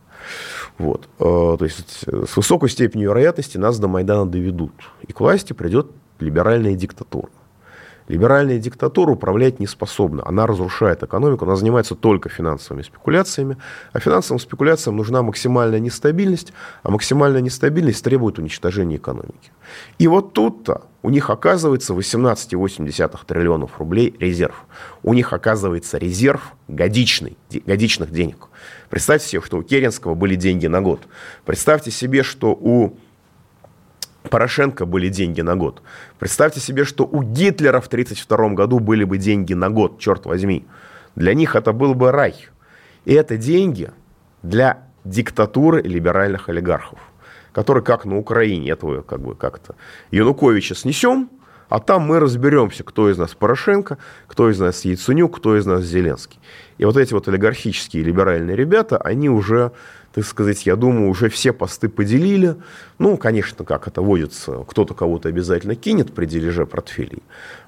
Вот. 0.78 1.08
Э, 1.20 1.56
то 1.58 1.66
есть 1.66 2.04
с 2.08 2.38
высокой 2.38 2.70
степенью 2.70 3.10
вероятности 3.10 3.58
нас 3.58 3.80
до 3.80 3.88
Майдана 3.88 4.30
доведут. 4.30 4.74
И 5.08 5.14
к 5.14 5.20
власти 5.20 5.54
придет 5.54 5.88
либеральная 6.20 6.76
диктатура. 6.76 7.30
Либеральная 8.08 8.58
диктатура 8.58 9.12
управлять 9.12 9.60
не 9.60 9.68
способна. 9.68 10.24
Она 10.26 10.48
разрушает 10.48 11.04
экономику, 11.04 11.46
она 11.46 11.56
занимается 11.56 11.96
только 11.96 12.30
финансовыми 12.30 12.84
спекуляциями. 12.84 13.58
А 13.92 14.00
финансовым 14.00 14.40
спекуляциям 14.40 14.96
нужна 14.96 15.22
максимальная 15.22 15.80
нестабильность, 15.80 16.54
а 16.84 16.92
максимальная 16.92 17.42
нестабильность 17.42 18.04
требует 18.04 18.40
уничтожения 18.40 18.96
экономики. 18.96 19.52
И 20.00 20.08
вот 20.08 20.34
тут-то 20.34 20.84
у 21.04 21.10
них 21.10 21.30
оказывается 21.30 21.94
18,8 21.94 23.20
триллионов 23.26 23.78
рублей 23.80 24.16
резерв. 24.20 24.66
У 25.04 25.14
них 25.14 25.34
оказывается 25.34 25.98
резерв 25.98 26.54
годичный, 26.68 27.38
годичных 27.66 28.12
денег. 28.12 28.48
Представьте 28.90 29.28
себе, 29.28 29.42
что 29.42 29.58
у 29.58 29.64
Керенского 29.64 30.16
были 30.16 30.36
деньги 30.36 30.68
на 30.68 30.82
год. 30.82 31.02
Представьте 31.46 31.92
себе, 31.92 32.24
что 32.24 32.52
у 32.54 32.98
Порошенко 34.30 34.86
были 34.86 35.10
деньги 35.10 35.42
на 35.42 35.56
год. 35.56 35.82
Представьте 36.20 36.60
себе, 36.60 36.86
что 36.86 37.06
у 37.06 37.24
Гитлера 37.24 37.80
в 37.82 37.88
1932 37.88 38.50
году 38.50 38.80
были 38.80 39.04
бы 39.04 39.18
деньги 39.18 39.54
на 39.54 39.70
год, 39.70 40.00
черт 40.00 40.26
возьми. 40.26 40.66
Для 41.16 41.34
них 41.34 41.56
это 41.56 41.74
был 41.74 41.94
бы 41.94 42.12
рай. 42.12 42.36
И 43.06 43.14
это 43.14 43.38
деньги 43.38 43.92
для 44.44 44.84
диктатуры 45.04 45.82
либеральных 45.82 46.50
олигархов, 46.50 47.00
которые, 47.54 47.84
как 47.84 48.06
на 48.06 48.18
Украине, 48.18 48.72
этого 48.72 49.02
как 49.02 49.22
бы 49.22 49.36
как-то 49.36 49.76
Януковича 50.12 50.76
снесем, 50.76 51.30
а 51.70 51.80
там 51.80 52.04
мы 52.04 52.20
разберемся, 52.20 52.84
кто 52.84 53.10
из 53.10 53.18
нас 53.18 53.34
Порошенко, 53.34 53.98
кто 54.28 54.50
из 54.50 54.60
нас 54.60 54.86
Яйценюк, 54.86 55.38
кто 55.38 55.58
из 55.58 55.66
нас 55.66 55.84
Зеленский. 55.84 56.40
И 56.78 56.86
вот 56.86 56.98
эти 56.98 57.14
вот 57.14 57.28
олигархические 57.28 58.04
либеральные 58.04 58.56
ребята, 58.56 58.98
они 58.98 59.30
уже 59.30 59.72
так 60.18 60.26
сказать, 60.26 60.66
я 60.66 60.76
думаю, 60.76 61.12
уже 61.12 61.30
все 61.30 61.54
посты 61.54 61.90
поделили. 61.90 62.56
Ну, 62.98 63.18
конечно, 63.18 63.64
как 63.64 63.88
это 63.88 64.02
водится, 64.02 64.66
кто-то 64.68 64.96
кого-то 64.96 65.30
обязательно 65.30 65.76
кинет 65.76 66.12
при 66.16 66.26
дележе 66.26 66.66
портфелей. 66.66 67.22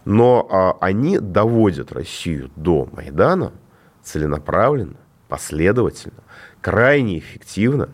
Но 0.03 0.47
а, 0.49 0.75
они 0.81 1.19
доводят 1.19 1.91
Россию 1.91 2.49
до 2.55 2.89
Майдана 2.91 3.51
целенаправленно, 4.01 4.95
последовательно, 5.27 6.23
крайне 6.59 7.19
эффективно, 7.19 7.89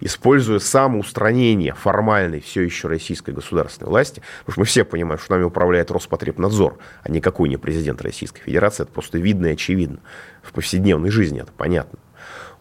используя 0.00 0.58
самоустранение 0.58 1.74
формальной 1.74 2.40
все 2.40 2.62
еще 2.62 2.88
российской 2.88 3.32
государственной 3.32 3.90
власти, 3.90 4.22
потому 4.40 4.54
что 4.54 4.60
мы 4.62 4.66
все 4.66 4.84
понимаем, 4.84 5.20
что 5.20 5.34
нами 5.34 5.44
управляет 5.44 5.92
Роспотребнадзор, 5.92 6.78
а 7.04 7.08
никакой 7.08 7.48
не 7.48 7.58
президент 7.58 8.02
Российской 8.02 8.42
Федерации, 8.42 8.82
это 8.82 8.90
просто 8.90 9.18
видно 9.18 9.46
и 9.46 9.52
очевидно. 9.52 10.00
В 10.42 10.52
повседневной 10.52 11.10
жизни 11.10 11.40
это 11.40 11.52
понятно. 11.52 12.00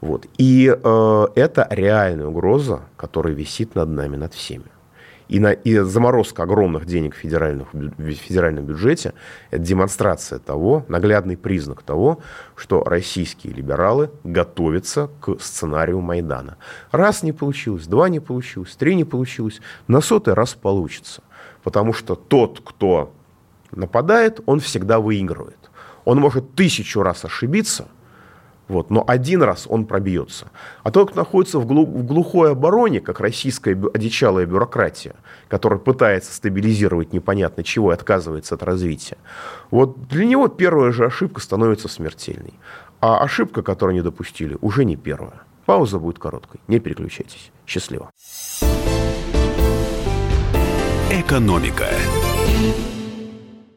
Вот. 0.02 0.28
И 0.38 0.74
э, 0.74 1.28
это 1.36 1.68
реальная 1.70 2.28
угроза, 2.28 2.82
которая 2.96 3.34
висит 3.34 3.76
над 3.76 3.90
нами, 3.90 4.16
над 4.16 4.34
всеми. 4.34 4.66
И, 5.28 5.40
на, 5.40 5.52
и 5.52 5.78
заморозка 5.78 6.44
огромных 6.44 6.88
денег 6.88 7.14
в, 7.14 7.18
федеральных, 7.18 7.68
в 7.74 8.14
федеральном 8.14 8.66
бюджете– 8.66 9.14
это 9.52 9.62
демонстрация 9.62 10.40
того, 10.40 10.86
наглядный 10.88 11.38
признак 11.38 11.84
того, 11.84 12.20
что 12.56 12.84
российские 12.84 13.54
либералы 13.54 14.10
готовятся 14.24 15.10
к 15.22 15.40
сценарию 15.40 16.02
Майдана. 16.02 16.58
Раз 16.92 17.22
не 17.22 17.32
получилось, 17.32 17.86
два 17.86 18.10
не 18.10 18.20
получилось, 18.20 18.76
три 18.76 18.96
не 18.96 19.04
получилось, 19.04 19.62
на 19.88 20.02
сотый 20.02 20.34
раз 20.34 20.56
получится. 20.56 21.22
Потому 21.62 21.94
что 21.94 22.16
тот, 22.16 22.62
кто 22.66 23.14
нападает, 23.72 24.40
он 24.48 24.60
всегда 24.62 25.00
выигрывает. 25.00 25.70
Он 26.06 26.20
может 26.20 26.56
тысячу 26.56 27.04
раз 27.04 27.24
ошибиться– 27.24 27.88
вот, 28.70 28.90
но 28.90 29.04
один 29.06 29.44
раз 29.44 29.66
он 29.68 29.86
пробьется. 29.86 30.48
А 30.84 30.92
тот, 30.92 31.12
кто 31.12 31.20
находится 31.20 31.60
в, 31.60 31.66
глу- 31.66 31.86
в 31.86 32.06
глухой 32.06 32.52
обороне, 32.52 33.02
как 33.02 33.20
российская 33.20 33.72
одичалая 33.94 34.46
бюрократия, 34.46 35.16
которая 35.50 35.80
пытается 35.80 36.34
стабилизировать 36.34 37.12
непонятно 37.12 37.64
чего 37.64 37.92
и 37.92 37.96
отказывается 37.96 38.56
от 38.56 38.64
развития, 38.64 39.18
вот 39.72 40.08
для 40.08 40.26
него 40.26 40.48
первая 40.48 40.92
же 40.94 41.06
ошибка 41.06 41.42
становится 41.42 41.90
смертельной. 41.90 42.54
А 43.02 43.18
ошибка, 43.20 43.62
которую 43.64 43.94
они 43.94 44.02
допустили, 44.02 44.58
уже 44.62 44.86
не 44.86 44.96
первая. 44.96 45.42
Пауза 45.66 46.00
будет 46.00 46.20
короткой. 46.20 46.62
Не 46.68 46.80
переключайтесь. 46.80 47.52
Счастливо. 47.66 48.12
Экономика. 51.12 51.88